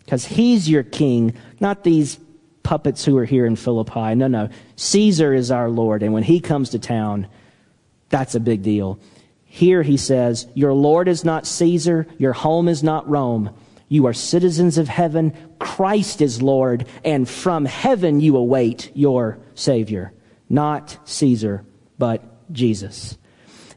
because 0.03 0.25
he's 0.25 0.69
your 0.69 0.83
king, 0.83 1.33
not 1.61 1.85
these 1.85 2.19
puppets 2.61 3.05
who 3.05 3.17
are 3.17 3.23
here 3.23 3.45
in 3.45 3.55
Philippi. 3.55 4.15
No, 4.15 4.27
no. 4.27 4.49
Caesar 4.75 5.33
is 5.33 5.49
our 5.49 5.69
Lord, 5.69 6.03
and 6.03 6.11
when 6.11 6.23
he 6.23 6.41
comes 6.41 6.71
to 6.71 6.77
town, 6.77 7.25
that's 8.09 8.35
a 8.35 8.41
big 8.41 8.61
deal. 8.61 8.99
Here 9.45 9.81
he 9.81 9.95
says, 9.95 10.45
Your 10.55 10.73
Lord 10.73 11.07
is 11.07 11.23
not 11.23 11.47
Caesar, 11.47 12.05
your 12.17 12.33
home 12.33 12.67
is 12.67 12.83
not 12.83 13.09
Rome. 13.09 13.55
You 13.87 14.07
are 14.07 14.13
citizens 14.13 14.77
of 14.77 14.89
heaven. 14.89 15.33
Christ 15.57 16.19
is 16.21 16.41
Lord, 16.41 16.85
and 17.05 17.29
from 17.29 17.63
heaven 17.63 18.19
you 18.19 18.35
await 18.35 18.91
your 18.93 19.39
Savior. 19.55 20.11
Not 20.49 20.97
Caesar, 21.05 21.63
but 21.97 22.23
Jesus. 22.51 23.17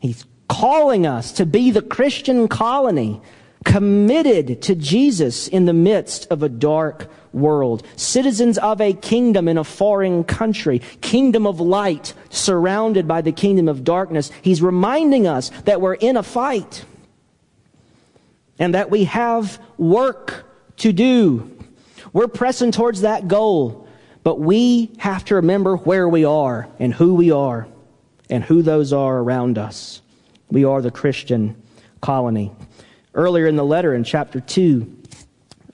He's 0.00 0.24
calling 0.48 1.06
us 1.06 1.32
to 1.32 1.46
be 1.46 1.70
the 1.70 1.82
Christian 1.82 2.48
colony 2.48 3.20
committed 3.64 4.62
to 4.62 4.74
Jesus 4.74 5.48
in 5.48 5.66
the 5.66 5.72
midst 5.72 6.26
of 6.30 6.42
a 6.42 6.48
dark 6.48 7.10
world, 7.32 7.86
citizens 7.96 8.58
of 8.58 8.80
a 8.80 8.92
kingdom 8.92 9.48
in 9.48 9.56
a 9.56 9.64
foreign 9.64 10.24
country, 10.24 10.80
kingdom 11.00 11.46
of 11.46 11.60
light 11.60 12.14
surrounded 12.30 13.06
by 13.06 13.20
the 13.20 13.32
kingdom 13.32 13.68
of 13.68 13.84
darkness. 13.84 14.30
He's 14.42 14.60
reminding 14.60 15.26
us 15.26 15.50
that 15.64 15.80
we're 15.80 15.94
in 15.94 16.16
a 16.16 16.22
fight 16.22 16.84
and 18.58 18.74
that 18.74 18.90
we 18.90 19.04
have 19.04 19.60
work 19.78 20.46
to 20.78 20.92
do. 20.92 21.50
We're 22.12 22.28
pressing 22.28 22.72
towards 22.72 23.02
that 23.02 23.28
goal, 23.28 23.81
but 24.22 24.38
we 24.38 24.92
have 24.98 25.24
to 25.26 25.36
remember 25.36 25.76
where 25.76 26.08
we 26.08 26.24
are 26.24 26.68
and 26.78 26.94
who 26.94 27.14
we 27.14 27.30
are 27.30 27.66
and 28.30 28.44
who 28.44 28.62
those 28.62 28.92
are 28.92 29.18
around 29.18 29.58
us. 29.58 30.00
We 30.50 30.64
are 30.64 30.80
the 30.80 30.90
Christian 30.90 31.60
colony. 32.00 32.52
Earlier 33.14 33.46
in 33.46 33.56
the 33.56 33.64
letter 33.64 33.94
in 33.94 34.04
chapter 34.04 34.40
2, 34.40 34.98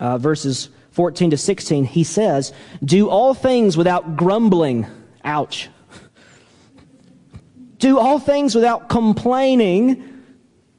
uh, 0.01 0.19
verses 0.19 0.71
14 0.93 1.31
to 1.31 1.37
16, 1.37 1.85
he 1.85 2.05
says, 2.05 2.53
Do 2.85 3.09
all 3.09 3.35
things 3.35 3.77
without 3.77 4.17
grumbling. 4.17 4.87
Ouch. 5.25 5.69
Do 7.79 7.99
all 7.99 8.19
things 8.19 8.55
without 8.57 8.89
complaining, 8.89 10.18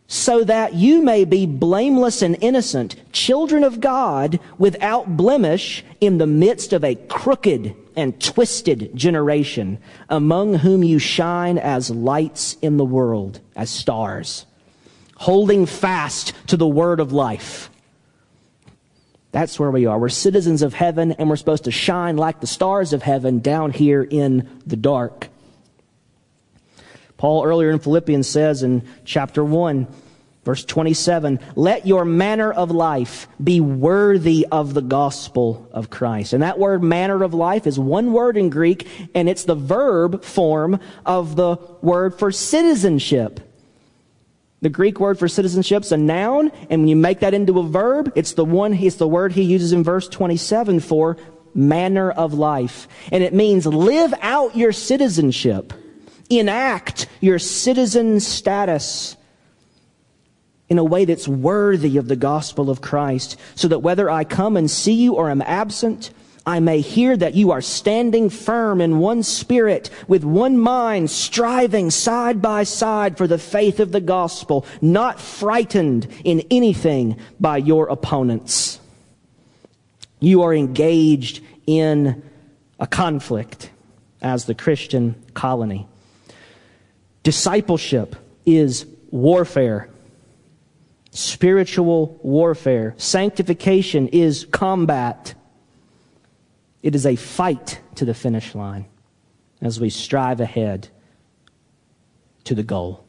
so 0.09 0.43
that 0.43 0.73
you 0.73 1.01
may 1.01 1.23
be 1.23 1.45
blameless 1.45 2.21
and 2.21 2.35
innocent, 2.41 2.97
children 3.13 3.63
of 3.63 3.79
God, 3.79 4.41
without 4.57 5.15
blemish, 5.15 5.85
in 6.01 6.17
the 6.17 6.27
midst 6.27 6.73
of 6.73 6.83
a 6.83 6.95
crooked 6.95 7.73
and 7.95 8.19
twisted 8.19 8.93
generation, 8.93 9.77
among 10.09 10.55
whom 10.55 10.83
you 10.83 10.99
shine 10.99 11.57
as 11.57 11.89
lights 11.89 12.57
in 12.61 12.75
the 12.75 12.83
world, 12.83 13.39
as 13.55 13.69
stars 13.69 14.45
holding 15.19 15.65
fast 15.65 16.33
to 16.47 16.55
the 16.55 16.67
word 16.67 16.99
of 16.99 17.11
life. 17.11 17.69
That's 19.31 19.59
where 19.59 19.69
we 19.69 19.85
are. 19.85 19.99
We're 19.99 20.09
citizens 20.09 20.61
of 20.61 20.73
heaven 20.73 21.11
and 21.11 21.29
we're 21.29 21.35
supposed 21.35 21.65
to 21.65 21.71
shine 21.71 22.17
like 22.17 22.39
the 22.39 22.47
stars 22.47 22.93
of 22.93 23.03
heaven 23.03 23.39
down 23.39 23.71
here 23.71 24.01
in 24.01 24.49
the 24.65 24.77
dark. 24.77 25.27
Paul 27.19 27.43
earlier 27.43 27.69
in 27.69 27.79
Philippians 27.79 28.29
says 28.29 28.63
in 28.63 28.81
chapter 29.03 29.43
1, 29.43 29.87
verse 30.45 30.63
27, 30.63 31.37
let 31.57 31.85
your 31.85 32.05
manner 32.05 32.49
of 32.49 32.71
life 32.71 33.27
be 33.43 33.59
worthy 33.59 34.47
of 34.49 34.73
the 34.73 34.81
gospel 34.81 35.67
of 35.73 35.89
Christ. 35.89 36.31
And 36.31 36.41
that 36.43 36.57
word 36.57 36.81
manner 36.81 37.21
of 37.21 37.33
life 37.33 37.67
is 37.67 37.77
one 37.77 38.13
word 38.13 38.37
in 38.37 38.49
Greek 38.49 38.87
and 39.13 39.27
it's 39.27 39.43
the 39.43 39.53
verb 39.53 40.23
form 40.23 40.79
of 41.05 41.35
the 41.35 41.57
word 41.81 42.17
for 42.17 42.31
citizenship. 42.31 43.41
The 44.61 44.69
Greek 44.69 45.01
word 45.01 45.19
for 45.19 45.27
citizenship 45.27 45.83
is 45.83 45.91
a 45.91 45.97
noun, 45.97 46.53
and 46.69 46.81
when 46.81 46.87
you 46.87 46.95
make 46.95 47.19
that 47.19 47.33
into 47.33 47.59
a 47.59 47.67
verb, 47.67 48.13
it's 48.15 48.33
the 48.33 48.45
one, 48.45 48.73
it's 48.73 48.95
the 48.95 49.07
word 49.07 49.33
he 49.33 49.43
uses 49.43 49.73
in 49.73 49.83
verse 49.83 50.07
27 50.07 50.79
for 50.79 51.17
manner 51.53 52.11
of 52.11 52.33
life. 52.33 52.87
And 53.11 53.23
it 53.23 53.33
means 53.33 53.65
live 53.65 54.13
out 54.21 54.55
your 54.55 54.71
citizenship. 54.71 55.73
Enact 56.29 57.07
your 57.21 57.39
citizen 57.39 58.19
status 58.19 59.17
in 60.69 60.77
a 60.77 60.83
way 60.83 61.05
that's 61.05 61.27
worthy 61.27 61.97
of 61.97 62.07
the 62.07 62.15
gospel 62.15 62.69
of 62.69 62.81
Christ, 62.81 63.39
so 63.55 63.67
that 63.67 63.79
whether 63.79 64.09
I 64.09 64.23
come 64.23 64.55
and 64.55 64.69
see 64.69 64.93
you 64.93 65.15
or 65.15 65.31
am 65.31 65.41
absent, 65.41 66.11
I 66.45 66.59
may 66.59 66.81
hear 66.81 67.17
that 67.17 67.33
you 67.33 67.51
are 67.51 67.61
standing 67.61 68.29
firm 68.29 68.79
in 68.79 68.99
one 68.99 69.23
spirit, 69.23 69.89
with 70.07 70.23
one 70.23 70.59
mind, 70.59 71.09
striving 71.09 71.89
side 71.89 72.41
by 72.41 72.63
side 72.63 73.17
for 73.17 73.25
the 73.25 73.39
faith 73.39 73.79
of 73.79 73.91
the 73.91 74.01
gospel, 74.01 74.65
not 74.79 75.19
frightened 75.19 76.07
in 76.23 76.43
anything 76.51 77.17
by 77.39 77.57
your 77.57 77.87
opponents. 77.87 78.79
You 80.19 80.43
are 80.43 80.53
engaged 80.53 81.41
in 81.65 82.21
a 82.79 82.87
conflict 82.87 83.71
as 84.21 84.45
the 84.45 84.55
Christian 84.55 85.15
colony. 85.33 85.87
Discipleship 87.29 88.15
is 88.43 88.87
warfare. 89.11 89.87
Spiritual 91.11 92.19
warfare. 92.23 92.95
Sanctification 92.97 94.07
is 94.07 94.47
combat. 94.49 95.35
It 96.81 96.95
is 96.95 97.05
a 97.05 97.15
fight 97.15 97.81
to 97.93 98.05
the 98.05 98.15
finish 98.15 98.55
line 98.55 98.87
as 99.61 99.79
we 99.79 99.91
strive 99.91 100.39
ahead 100.39 100.87
to 102.45 102.55
the 102.55 102.63
goal. 102.63 103.05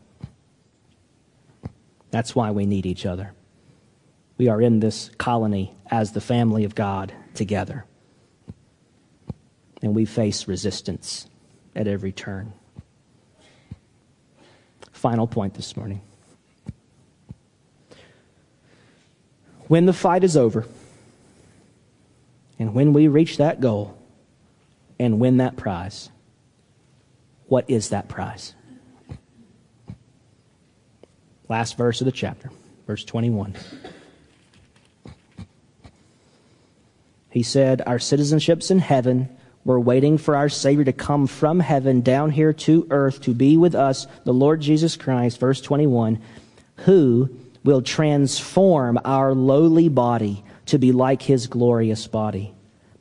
That's 2.10 2.36
why 2.36 2.50
we 2.50 2.66
need 2.66 2.84
each 2.84 3.06
other. 3.06 3.32
We 4.36 4.48
are 4.48 4.60
in 4.60 4.80
this 4.80 5.10
colony 5.16 5.74
as 5.90 6.12
the 6.12 6.20
family 6.20 6.64
of 6.64 6.74
God 6.74 7.14
together. 7.32 7.86
And 9.80 9.94
we 9.94 10.04
face 10.04 10.46
resistance 10.46 11.26
at 11.74 11.86
every 11.86 12.12
turn. 12.12 12.52
Final 15.00 15.26
point 15.26 15.54
this 15.54 15.78
morning. 15.78 16.02
When 19.66 19.86
the 19.86 19.94
fight 19.94 20.24
is 20.24 20.36
over, 20.36 20.66
and 22.58 22.74
when 22.74 22.92
we 22.92 23.08
reach 23.08 23.38
that 23.38 23.62
goal 23.62 23.96
and 24.98 25.18
win 25.18 25.38
that 25.38 25.56
prize, 25.56 26.10
what 27.46 27.64
is 27.70 27.88
that 27.88 28.08
prize? 28.08 28.54
Last 31.48 31.78
verse 31.78 32.02
of 32.02 32.04
the 32.04 32.12
chapter, 32.12 32.50
verse 32.86 33.02
21. 33.02 33.56
He 37.30 37.42
said, 37.42 37.80
Our 37.86 37.98
citizenship's 37.98 38.70
in 38.70 38.80
heaven. 38.80 39.34
We're 39.64 39.78
waiting 39.78 40.16
for 40.16 40.36
our 40.36 40.48
Savior 40.48 40.84
to 40.84 40.92
come 40.92 41.26
from 41.26 41.60
heaven 41.60 42.00
down 42.00 42.30
here 42.30 42.52
to 42.52 42.86
earth 42.90 43.20
to 43.22 43.34
be 43.34 43.56
with 43.56 43.74
us, 43.74 44.06
the 44.24 44.32
Lord 44.32 44.60
Jesus 44.60 44.96
Christ, 44.96 45.38
verse 45.38 45.60
21, 45.60 46.20
who 46.76 47.28
will 47.62 47.82
transform 47.82 48.98
our 49.04 49.34
lowly 49.34 49.88
body 49.88 50.42
to 50.66 50.78
be 50.78 50.92
like 50.92 51.22
his 51.22 51.46
glorious 51.46 52.06
body 52.06 52.54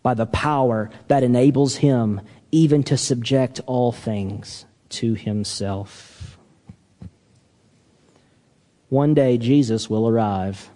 by 0.03 0.13
the 0.13 0.25
power 0.25 0.89
that 1.07 1.23
enables 1.23 1.77
him 1.77 2.19
even 2.51 2.83
to 2.83 2.97
subject 2.97 3.61
all 3.65 3.91
things 3.91 4.65
to 4.89 5.13
himself. 5.13 6.37
One 8.89 9.13
day 9.13 9.37
Jesus 9.37 9.89
will 9.89 10.09
arrive. 10.09 10.69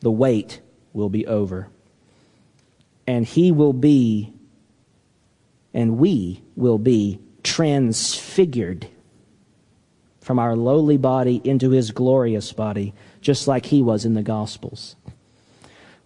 The 0.00 0.10
wait 0.10 0.60
will 0.92 1.08
be 1.08 1.26
over. 1.26 1.68
And 3.06 3.24
he 3.24 3.52
will 3.52 3.72
be, 3.72 4.32
and 5.74 5.98
we 5.98 6.42
will 6.56 6.78
be 6.78 7.18
transfigured 7.42 8.86
from 10.20 10.38
our 10.38 10.54
lowly 10.54 10.96
body 10.96 11.40
into 11.44 11.70
his 11.70 11.90
glorious 11.90 12.52
body, 12.52 12.94
just 13.20 13.48
like 13.48 13.66
he 13.66 13.82
was 13.82 14.04
in 14.04 14.14
the 14.14 14.22
Gospels. 14.22 14.94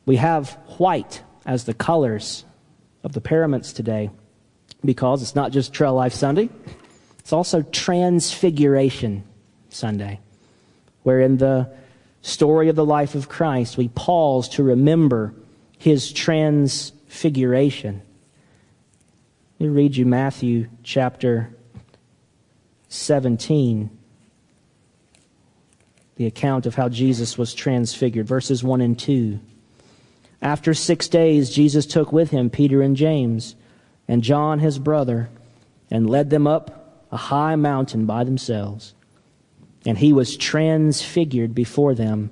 We 0.06 0.16
have 0.16 0.52
white 0.78 1.22
as 1.44 1.64
the 1.64 1.74
colors 1.74 2.44
of 3.04 3.12
the 3.12 3.20
paraments 3.20 3.72
today 3.72 4.10
because 4.84 5.22
it's 5.22 5.34
not 5.34 5.52
just 5.52 5.72
Trail 5.72 5.94
Life 5.94 6.14
Sunday, 6.14 6.48
it's 7.18 7.32
also 7.32 7.62
Transfiguration 7.62 9.24
Sunday, 9.68 10.20
where 11.02 11.20
in 11.20 11.38
the 11.38 11.68
story 12.22 12.68
of 12.68 12.76
the 12.76 12.84
life 12.84 13.14
of 13.14 13.28
Christ 13.28 13.76
we 13.76 13.88
pause 13.88 14.48
to 14.50 14.62
remember 14.62 15.34
his 15.78 16.12
transfiguration. 16.12 18.02
Let 19.58 19.68
me 19.68 19.74
read 19.74 19.96
you 19.96 20.04
Matthew 20.04 20.68
chapter 20.82 21.48
17, 22.90 23.88
the 26.16 26.26
account 26.26 26.66
of 26.66 26.74
how 26.74 26.90
Jesus 26.90 27.38
was 27.38 27.54
transfigured, 27.54 28.26
verses 28.26 28.62
1 28.62 28.82
and 28.82 28.98
2. 28.98 29.40
After 30.42 30.74
six 30.74 31.08
days, 31.08 31.48
Jesus 31.48 31.86
took 31.86 32.12
with 32.12 32.32
him 32.32 32.50
Peter 32.50 32.82
and 32.82 32.94
James 32.94 33.56
and 34.06 34.22
John 34.22 34.58
his 34.58 34.78
brother 34.78 35.30
and 35.90 36.10
led 36.10 36.28
them 36.28 36.46
up 36.46 37.06
a 37.10 37.16
high 37.16 37.56
mountain 37.56 38.04
by 38.04 38.24
themselves. 38.24 38.92
And 39.86 39.96
he 39.96 40.12
was 40.12 40.36
transfigured 40.36 41.54
before 41.54 41.94
them, 41.94 42.28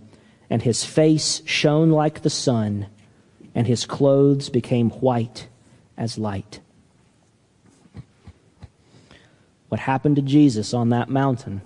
and 0.51 0.61
his 0.61 0.85
face 0.85 1.41
shone 1.47 1.91
like 1.91 2.20
the 2.20 2.29
sun, 2.29 2.89
and 3.55 3.66
his 3.66 3.87
clothes 3.87 4.51
became 4.51 4.91
white 4.91 5.49
as 5.97 6.18
light. 6.18 6.61
What 9.75 9.81
happened 9.81 10.14
to 10.14 10.22
Jesus 10.22 10.72
on 10.72 10.91
that 10.91 11.09
mountain 11.09 11.61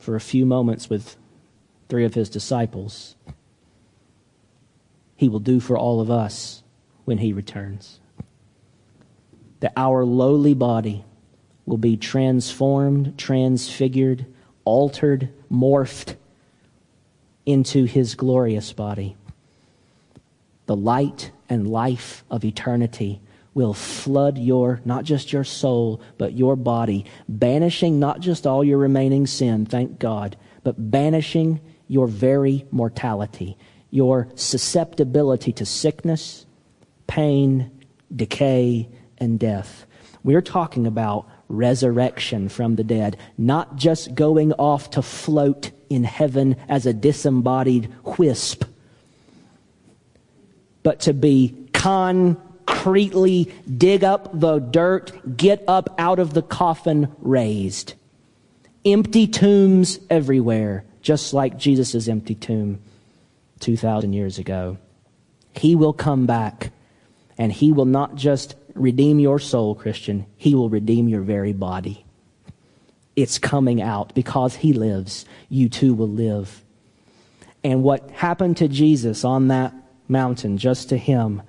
for 0.00 0.16
a 0.16 0.20
few 0.20 0.44
moments 0.44 0.90
with 0.90 1.16
three 1.88 2.04
of 2.04 2.14
his 2.14 2.28
disciples? 2.28 3.14
he 5.14 5.28
will 5.28 5.38
do 5.38 5.60
for 5.60 5.78
all 5.78 6.00
of 6.00 6.10
us 6.10 6.64
when 7.04 7.18
he 7.18 7.32
returns. 7.32 8.00
That 9.60 9.72
our 9.76 10.04
lowly 10.04 10.52
body 10.52 11.04
will 11.64 11.78
be 11.78 11.96
transformed, 11.96 13.16
transfigured, 13.16 14.26
altered, 14.64 15.28
morphed 15.48 16.16
into 17.46 17.84
his 17.84 18.16
glorious 18.16 18.72
body. 18.72 19.16
The 20.66 20.74
light 20.74 21.30
and 21.48 21.70
life 21.70 22.24
of 22.28 22.44
eternity 22.44 23.20
will 23.54 23.74
flood 23.74 24.36
your, 24.36 24.80
not 24.84 25.04
just 25.04 25.32
your 25.32 25.44
soul, 25.44 26.02
but 26.18 26.34
your 26.34 26.56
body, 26.56 27.06
banishing 27.28 27.98
not 27.98 28.20
just 28.20 28.46
all 28.46 28.64
your 28.64 28.78
remaining 28.78 29.26
sin, 29.26 29.64
thank 29.64 29.98
God, 29.98 30.36
but 30.64 30.90
banishing 30.90 31.60
your 31.86 32.06
very 32.06 32.66
mortality 32.70 33.56
your 33.94 34.26
susceptibility 34.34 35.52
to 35.52 35.64
sickness, 35.64 36.46
pain, 37.06 37.70
decay, 38.14 38.88
and 39.18 39.38
death. 39.38 39.86
We're 40.24 40.42
talking 40.42 40.84
about 40.84 41.28
resurrection 41.46 42.48
from 42.48 42.74
the 42.74 42.82
dead, 42.82 43.16
not 43.38 43.76
just 43.76 44.16
going 44.16 44.52
off 44.54 44.90
to 44.90 45.02
float 45.02 45.70
in 45.88 46.02
heaven 46.02 46.56
as 46.68 46.86
a 46.86 46.92
disembodied 46.92 47.88
wisp, 48.18 48.64
but 50.82 50.98
to 50.98 51.12
be 51.12 51.56
concretely 52.84 53.50
dig 53.78 54.04
up 54.04 54.28
the 54.38 54.58
dirt, 54.58 55.10
get 55.38 55.64
up 55.66 55.94
out 55.98 56.18
of 56.18 56.34
the 56.34 56.42
coffin 56.42 57.10
raised. 57.18 57.94
Empty 58.84 59.26
tombs 59.26 59.98
everywhere, 60.10 60.84
just 61.00 61.32
like 61.32 61.56
Jesus' 61.56 62.08
empty 62.08 62.34
tomb 62.34 62.78
2,000 63.60 64.12
years 64.12 64.38
ago. 64.38 64.76
He 65.54 65.74
will 65.74 65.94
come 65.94 66.26
back 66.26 66.72
and 67.38 67.50
he 67.50 67.72
will 67.72 67.86
not 67.86 68.16
just 68.16 68.54
redeem 68.74 69.18
your 69.18 69.38
soul, 69.38 69.74
Christian, 69.74 70.26
he 70.36 70.54
will 70.54 70.68
redeem 70.68 71.08
your 71.08 71.22
very 71.22 71.54
body. 71.54 72.04
It's 73.16 73.38
coming 73.38 73.80
out 73.80 74.14
because 74.14 74.56
he 74.56 74.74
lives. 74.74 75.24
You 75.48 75.70
too 75.70 75.94
will 75.94 76.10
live. 76.10 76.62
And 77.62 77.82
what 77.82 78.10
happened 78.10 78.58
to 78.58 78.68
Jesus 78.68 79.24
on 79.24 79.48
that 79.48 79.72
mountain, 80.06 80.58
just 80.58 80.90
to 80.90 80.98
him, 80.98 81.40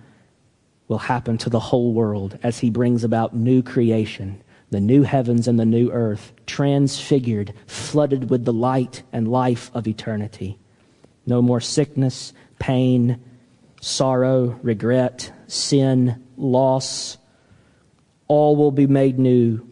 will 0.88 1.00
happen 1.00 1.38
to 1.40 1.50
the 1.50 1.60
whole 1.60 1.94
world 1.94 2.38
as 2.44 2.60
he 2.60 2.70
brings 2.70 3.04
about 3.04 3.36
new 3.36 3.64
creation, 3.64 4.42
the 4.70 4.80
new 4.80 5.04
heavens 5.04 5.48
and 5.48 5.60
the 5.60 5.66
new 5.66 5.92
earth, 5.92 6.34
transfigured, 6.46 7.54
flooded 7.66 8.30
with 8.30 8.46
the 8.46 8.54
light 8.54 9.04
and 9.12 9.28
life 9.28 9.72
of 9.74 9.88
eternity. 9.88 10.58
No 11.26 11.42
more 11.42 11.60
sickness, 11.60 12.34
pain, 12.60 13.20
sorrow, 13.82 14.60
regret, 14.62 15.32
sin, 15.48 16.24
loss. 16.38 17.18
All 18.28 18.56
will 18.56 18.72
be 18.72 18.88
made 18.88 19.18
new. 19.18 19.68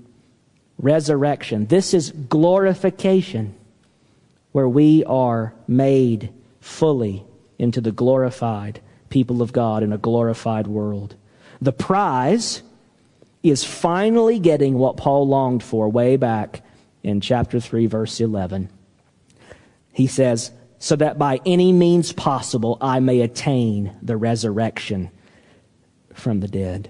Resurrection. 0.79 1.67
This 1.67 1.93
is 1.93 2.11
glorification, 2.11 3.55
where 4.51 4.67
we 4.67 5.03
are 5.05 5.53
made 5.67 6.33
fully 6.59 7.23
into 7.59 7.81
the 7.81 7.91
glorified 7.91 8.81
people 9.13 9.43
of 9.43 9.53
God 9.53 9.83
in 9.83 9.93
a 9.93 9.97
glorified 9.97 10.65
world. 10.65 11.15
The 11.61 11.71
prize 11.71 12.63
is 13.43 13.63
finally 13.63 14.39
getting 14.39 14.73
what 14.73 14.97
Paul 14.97 15.27
longed 15.27 15.61
for 15.61 15.87
way 15.87 16.17
back 16.17 16.63
in 17.03 17.21
chapter 17.21 17.59
3, 17.59 17.85
verse 17.85 18.19
11. 18.19 18.69
He 19.91 20.07
says, 20.07 20.51
so 20.79 20.95
that 20.95 21.19
by 21.19 21.39
any 21.45 21.71
means 21.71 22.11
possible 22.11 22.79
I 22.81 22.99
may 22.99 23.21
attain 23.21 23.95
the 24.01 24.17
resurrection 24.17 25.11
from 26.13 26.39
the 26.39 26.47
dead. 26.47 26.89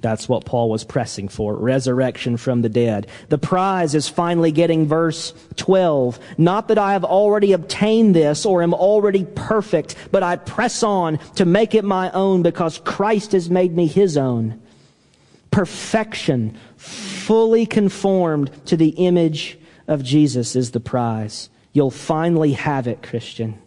That's 0.00 0.28
what 0.28 0.44
Paul 0.44 0.70
was 0.70 0.84
pressing 0.84 1.28
for 1.28 1.56
resurrection 1.56 2.36
from 2.36 2.62
the 2.62 2.68
dead. 2.68 3.08
The 3.28 3.38
prize 3.38 3.94
is 3.94 4.08
finally 4.08 4.52
getting 4.52 4.86
verse 4.86 5.34
12. 5.56 6.18
Not 6.38 6.68
that 6.68 6.78
I 6.78 6.92
have 6.92 7.04
already 7.04 7.52
obtained 7.52 8.14
this 8.14 8.46
or 8.46 8.62
am 8.62 8.74
already 8.74 9.24
perfect, 9.24 9.96
but 10.12 10.22
I 10.22 10.36
press 10.36 10.82
on 10.82 11.18
to 11.34 11.44
make 11.44 11.74
it 11.74 11.84
my 11.84 12.10
own 12.12 12.42
because 12.42 12.78
Christ 12.78 13.32
has 13.32 13.50
made 13.50 13.74
me 13.74 13.86
his 13.86 14.16
own. 14.16 14.60
Perfection, 15.50 16.56
fully 16.76 17.66
conformed 17.66 18.50
to 18.66 18.76
the 18.76 18.90
image 18.90 19.58
of 19.88 20.04
Jesus, 20.04 20.54
is 20.54 20.70
the 20.70 20.80
prize. 20.80 21.50
You'll 21.72 21.90
finally 21.90 22.52
have 22.52 22.86
it, 22.86 23.02
Christian. 23.02 23.58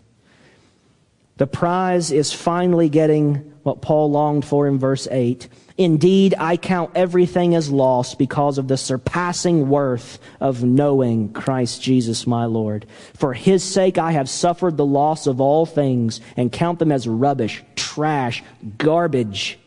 The 1.38 1.48
prize 1.48 2.12
is 2.12 2.32
finally 2.32 2.88
getting 2.88 3.52
what 3.64 3.82
Paul 3.82 4.12
longed 4.12 4.46
for 4.46 4.68
in 4.68 4.78
verse 4.78 5.08
8. 5.10 5.48
Indeed, 5.82 6.36
I 6.38 6.58
count 6.58 6.92
everything 6.94 7.56
as 7.56 7.72
lost 7.72 8.20
because 8.20 8.60
of 8.60 8.68
the 8.68 8.78
surpassing 8.78 9.68
worth 9.68 10.20
of 10.40 10.64
knowing 10.64 11.34
Christ 11.34 11.82
Jesus 11.82 12.28
my 12.28 12.46
Lord. 12.46 12.86
For 13.16 13.34
his 13.34 13.64
sake 13.64 13.98
I 13.98 14.12
have 14.12 14.30
suffered 14.30 14.78
the 14.78 14.86
loss 14.86 15.26
of 15.26 15.42
all 15.42 15.66
things 15.66 16.22
and 16.38 16.52
count 16.52 16.78
them 16.78 16.92
as 16.92 17.08
rubbish, 17.08 17.64
trash, 17.76 18.44
garbage, 18.78 19.58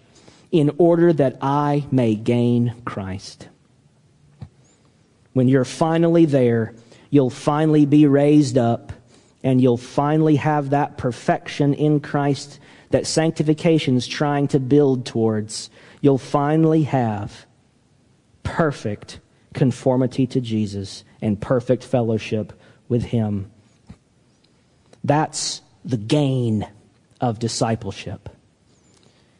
in 0.52 0.76
order 0.78 1.12
that 1.12 1.38
I 1.42 1.84
may 1.90 2.14
gain 2.14 2.74
Christ. 2.84 3.48
When 5.32 5.48
you're 5.48 5.64
finally 5.64 6.26
there, 6.26 6.76
you'll 7.10 7.28
finally 7.28 7.86
be 7.86 8.06
raised 8.06 8.56
up 8.56 8.92
and 9.42 9.60
you'll 9.60 9.76
finally 9.76 10.36
have 10.36 10.70
that 10.70 10.96
perfection 10.96 11.74
in 11.74 11.98
Christ 11.98 12.60
that 12.90 13.04
sanctification 13.04 13.96
is 13.96 14.06
trying 14.06 14.46
to 14.46 14.60
build 14.60 15.04
towards. 15.04 15.70
You'll 16.04 16.18
finally 16.18 16.82
have 16.82 17.46
perfect 18.42 19.20
conformity 19.54 20.26
to 20.26 20.40
Jesus 20.42 21.02
and 21.22 21.40
perfect 21.40 21.82
fellowship 21.82 22.52
with 22.90 23.04
Him. 23.04 23.50
That's 25.02 25.62
the 25.82 25.96
gain 25.96 26.68
of 27.22 27.38
discipleship. 27.38 28.28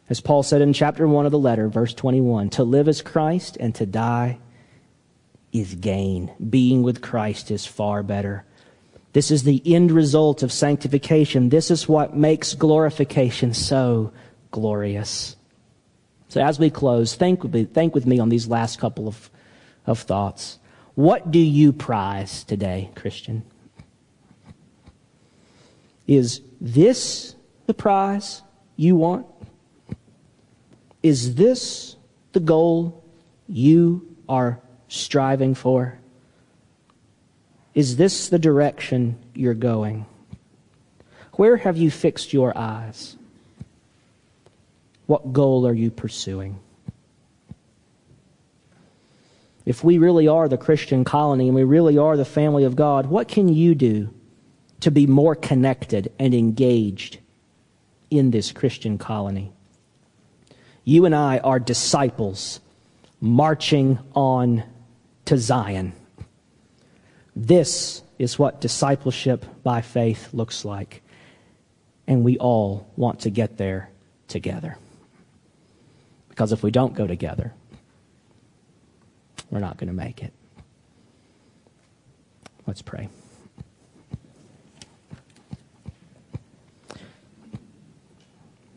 As 0.09 0.21
Paul 0.21 0.41
said 0.41 0.63
in 0.63 0.73
chapter 0.73 1.07
1 1.07 1.27
of 1.27 1.31
the 1.31 1.37
letter, 1.37 1.69
verse 1.69 1.93
21, 1.93 2.49
to 2.49 2.63
live 2.63 2.87
as 2.87 3.03
Christ 3.03 3.57
and 3.59 3.75
to 3.75 3.85
die 3.85 4.39
is 5.53 5.75
gain. 5.75 6.31
Being 6.49 6.81
with 6.81 6.99
Christ 6.99 7.51
is 7.51 7.67
far 7.67 8.01
better. 8.01 8.43
This 9.13 9.29
is 9.29 9.43
the 9.43 9.61
end 9.71 9.91
result 9.91 10.41
of 10.41 10.51
sanctification. 10.51 11.49
This 11.49 11.69
is 11.69 11.87
what 11.87 12.17
makes 12.17 12.55
glorification 12.55 13.53
so 13.53 14.11
glorious. 14.49 15.34
So 16.27 16.41
as 16.41 16.59
we 16.59 16.69
close, 16.69 17.15
think 17.15 17.43
with 17.43 17.53
me, 17.53 17.65
think 17.65 17.93
with 17.93 18.05
me 18.05 18.19
on 18.19 18.29
these 18.29 18.47
last 18.47 18.79
couple 18.79 19.07
of, 19.07 19.29
of 19.85 19.99
thoughts. 19.99 20.59
What 20.95 21.31
do 21.31 21.39
you 21.39 21.73
prize 21.73 22.43
today, 22.43 22.89
Christian? 22.95 23.43
Is 26.07 26.41
this 26.61 27.35
the 27.65 27.73
prize 27.73 28.41
you 28.75 28.95
want? 28.95 29.27
Is 31.03 31.35
this 31.35 31.95
the 32.31 32.39
goal 32.39 33.03
you 33.47 34.15
are 34.27 34.59
striving 34.87 35.53
for? 35.53 35.99
Is 37.73 37.97
this 37.97 38.29
the 38.29 38.39
direction 38.39 39.17
you're 39.33 39.53
going? 39.53 40.05
Where 41.33 41.57
have 41.57 41.77
you 41.77 41.91
fixed 41.91 42.31
your 42.31 42.57
eyes? 42.57 43.17
What 45.05 45.33
goal 45.33 45.67
are 45.67 45.73
you 45.73 45.91
pursuing? 45.91 46.59
If 49.65 49.83
we 49.83 49.97
really 49.97 50.27
are 50.27 50.47
the 50.47 50.57
Christian 50.57 51.03
colony 51.03 51.47
and 51.47 51.55
we 51.55 51.63
really 51.63 51.97
are 51.97 52.17
the 52.17 52.25
family 52.25 52.63
of 52.63 52.75
God, 52.75 53.07
what 53.07 53.27
can 53.27 53.47
you 53.47 53.73
do 53.73 54.13
to 54.81 54.91
be 54.91 55.07
more 55.07 55.35
connected 55.35 56.11
and 56.19 56.33
engaged 56.33 57.17
in 58.11 58.31
this 58.31 58.51
Christian 58.51 58.97
colony? 58.97 59.51
You 60.83 61.05
and 61.05 61.15
I 61.15 61.39
are 61.39 61.59
disciples 61.59 62.59
marching 63.19 63.97
on 64.13 64.63
to 65.25 65.37
Zion. 65.37 65.93
This 67.35 68.03
is 68.19 68.37
what 68.37 68.61
discipleship 68.61 69.45
by 69.63 69.81
faith 69.81 70.29
looks 70.31 70.63
like. 70.63 71.01
And 72.07 72.23
we 72.23 72.37
all 72.37 72.87
want 72.95 73.21
to 73.21 73.31
get 73.31 73.57
there 73.57 73.89
together. 74.27 74.77
Because 76.35 76.51
if 76.51 76.61
we 76.63 76.69
don't 76.69 76.93
go 76.93 77.07
together, 77.07 77.53
we're 79.49 79.59
not 79.59 79.77
going 79.77 79.87
to 79.87 79.93
make 79.93 80.21
it. 80.21 80.33
Let's 82.67 82.81
pray. 82.81 83.07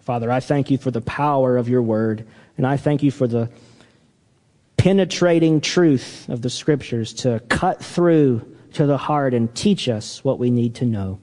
Father, 0.02 0.30
I 0.30 0.38
thank 0.38 0.70
you 0.70 0.78
for 0.78 0.92
the 0.92 1.00
power 1.00 1.56
of 1.56 1.68
your 1.68 1.82
word, 1.82 2.28
and 2.56 2.64
I 2.64 2.76
thank 2.76 3.02
you 3.02 3.10
for 3.10 3.26
the 3.26 3.50
penetrating 4.76 5.60
truth 5.60 6.28
of 6.28 6.42
the 6.42 6.50
scriptures 6.50 7.12
to 7.12 7.40
cut 7.48 7.82
through 7.82 8.56
to 8.74 8.86
the 8.86 8.96
heart 8.96 9.34
and 9.34 9.52
teach 9.52 9.88
us 9.88 10.22
what 10.22 10.38
we 10.38 10.52
need 10.52 10.76
to 10.76 10.86
know, 10.86 11.18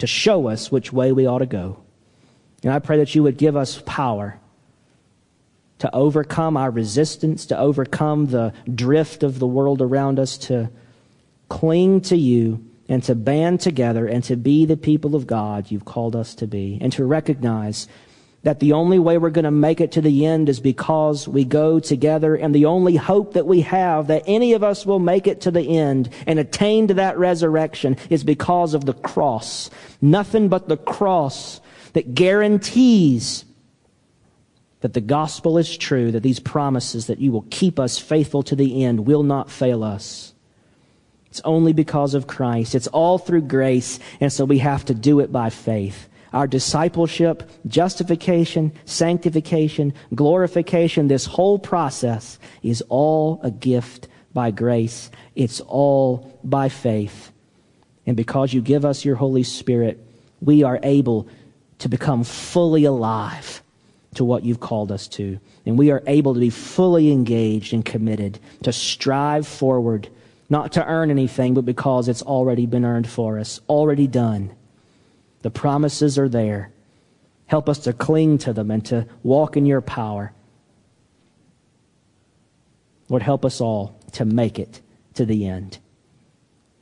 to 0.00 0.08
show 0.08 0.48
us 0.48 0.72
which 0.72 0.92
way 0.92 1.12
we 1.12 1.24
ought 1.24 1.38
to 1.38 1.46
go. 1.46 1.84
And 2.64 2.72
I 2.72 2.80
pray 2.80 2.96
that 2.96 3.14
you 3.14 3.22
would 3.22 3.36
give 3.36 3.56
us 3.56 3.80
power 3.86 4.40
to 5.78 5.94
overcome 5.94 6.56
our 6.56 6.70
resistance, 6.70 7.46
to 7.46 7.58
overcome 7.58 8.26
the 8.26 8.52
drift 8.74 9.22
of 9.22 9.38
the 9.38 9.46
world 9.46 9.80
around 9.80 10.18
us, 10.18 10.36
to 10.38 10.70
cling 11.48 12.00
to 12.02 12.16
you 12.16 12.64
and 12.88 13.02
to 13.04 13.14
band 13.14 13.60
together 13.60 14.06
and 14.06 14.24
to 14.24 14.36
be 14.36 14.64
the 14.64 14.76
people 14.76 15.14
of 15.14 15.26
God 15.26 15.70
you've 15.70 15.84
called 15.84 16.16
us 16.16 16.34
to 16.36 16.46
be, 16.46 16.78
and 16.80 16.92
to 16.94 17.04
recognize 17.04 17.86
that 18.44 18.60
the 18.60 18.72
only 18.72 18.98
way 18.98 19.18
we're 19.18 19.30
going 19.30 19.44
to 19.44 19.50
make 19.50 19.80
it 19.80 19.92
to 19.92 20.00
the 20.00 20.24
end 20.24 20.48
is 20.48 20.60
because 20.60 21.26
we 21.26 21.44
go 21.44 21.80
together, 21.80 22.34
and 22.36 22.54
the 22.54 22.66
only 22.66 22.94
hope 22.96 23.34
that 23.34 23.46
we 23.46 23.62
have 23.62 24.06
that 24.06 24.22
any 24.26 24.52
of 24.52 24.62
us 24.62 24.86
will 24.86 25.00
make 25.00 25.26
it 25.26 25.40
to 25.40 25.50
the 25.50 25.76
end 25.76 26.08
and 26.26 26.38
attain 26.38 26.86
to 26.88 26.94
that 26.94 27.18
resurrection 27.18 27.96
is 28.10 28.22
because 28.22 28.74
of 28.74 28.84
the 28.84 28.94
cross. 28.94 29.70
Nothing 30.00 30.48
but 30.48 30.68
the 30.68 30.76
cross 30.76 31.60
that 31.94 32.14
guarantees 32.14 33.44
that 34.80 34.94
the 34.94 35.00
gospel 35.00 35.58
is 35.58 35.76
true, 35.76 36.12
that 36.12 36.22
these 36.22 36.40
promises 36.40 37.06
that 37.06 37.18
you 37.18 37.32
will 37.32 37.46
keep 37.50 37.78
us 37.78 37.98
faithful 37.98 38.42
to 38.44 38.54
the 38.56 38.84
end 38.84 39.06
will 39.06 39.22
not 39.22 39.50
fail 39.50 39.82
us. 39.82 40.34
It's 41.30 41.40
only 41.44 41.72
because 41.72 42.14
of 42.14 42.26
Christ. 42.26 42.74
It's 42.74 42.86
all 42.86 43.18
through 43.18 43.42
grace, 43.42 43.98
and 44.20 44.32
so 44.32 44.44
we 44.44 44.58
have 44.58 44.84
to 44.86 44.94
do 44.94 45.20
it 45.20 45.32
by 45.32 45.50
faith. 45.50 46.08
Our 46.32 46.46
discipleship, 46.46 47.50
justification, 47.66 48.72
sanctification, 48.84 49.94
glorification, 50.14 51.08
this 51.08 51.26
whole 51.26 51.58
process 51.58 52.38
is 52.62 52.82
all 52.88 53.40
a 53.42 53.50
gift 53.50 54.08
by 54.34 54.50
grace. 54.50 55.10
It's 55.34 55.60
all 55.60 56.38
by 56.44 56.68
faith. 56.68 57.32
And 58.06 58.16
because 58.16 58.52
you 58.52 58.60
give 58.60 58.84
us 58.84 59.04
your 59.04 59.16
Holy 59.16 59.42
Spirit, 59.42 60.04
we 60.40 60.62
are 60.62 60.78
able 60.82 61.28
to 61.78 61.88
become 61.88 62.24
fully 62.24 62.84
alive 62.84 63.62
to 64.18 64.24
what 64.24 64.44
you've 64.44 64.58
called 64.58 64.90
us 64.90 65.06
to. 65.06 65.38
And 65.64 65.78
we 65.78 65.92
are 65.92 66.02
able 66.08 66.34
to 66.34 66.40
be 66.40 66.50
fully 66.50 67.12
engaged 67.12 67.72
and 67.72 67.84
committed 67.84 68.40
to 68.64 68.72
strive 68.72 69.46
forward, 69.46 70.08
not 70.50 70.72
to 70.72 70.84
earn 70.84 71.12
anything, 71.12 71.54
but 71.54 71.64
because 71.64 72.08
it's 72.08 72.22
already 72.22 72.66
been 72.66 72.84
earned 72.84 73.08
for 73.08 73.38
us, 73.38 73.60
already 73.68 74.08
done. 74.08 74.50
The 75.42 75.52
promises 75.52 76.18
are 76.18 76.28
there. 76.28 76.72
Help 77.46 77.68
us 77.68 77.78
to 77.80 77.92
cling 77.92 78.38
to 78.38 78.52
them 78.52 78.72
and 78.72 78.84
to 78.86 79.06
walk 79.22 79.56
in 79.56 79.66
your 79.66 79.80
power. 79.80 80.32
Lord, 83.08 83.22
help 83.22 83.44
us 83.44 83.60
all 83.60 83.96
to 84.12 84.24
make 84.24 84.58
it 84.58 84.80
to 85.14 85.24
the 85.24 85.46
end. 85.46 85.78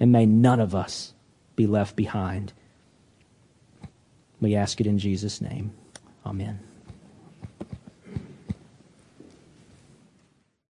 And 0.00 0.10
may 0.10 0.24
none 0.24 0.58
of 0.58 0.74
us 0.74 1.12
be 1.54 1.66
left 1.66 1.96
behind. 1.96 2.54
We 4.40 4.54
ask 4.54 4.80
it 4.80 4.86
in 4.86 4.98
Jesus' 4.98 5.42
name. 5.42 5.72
Amen. 6.24 6.65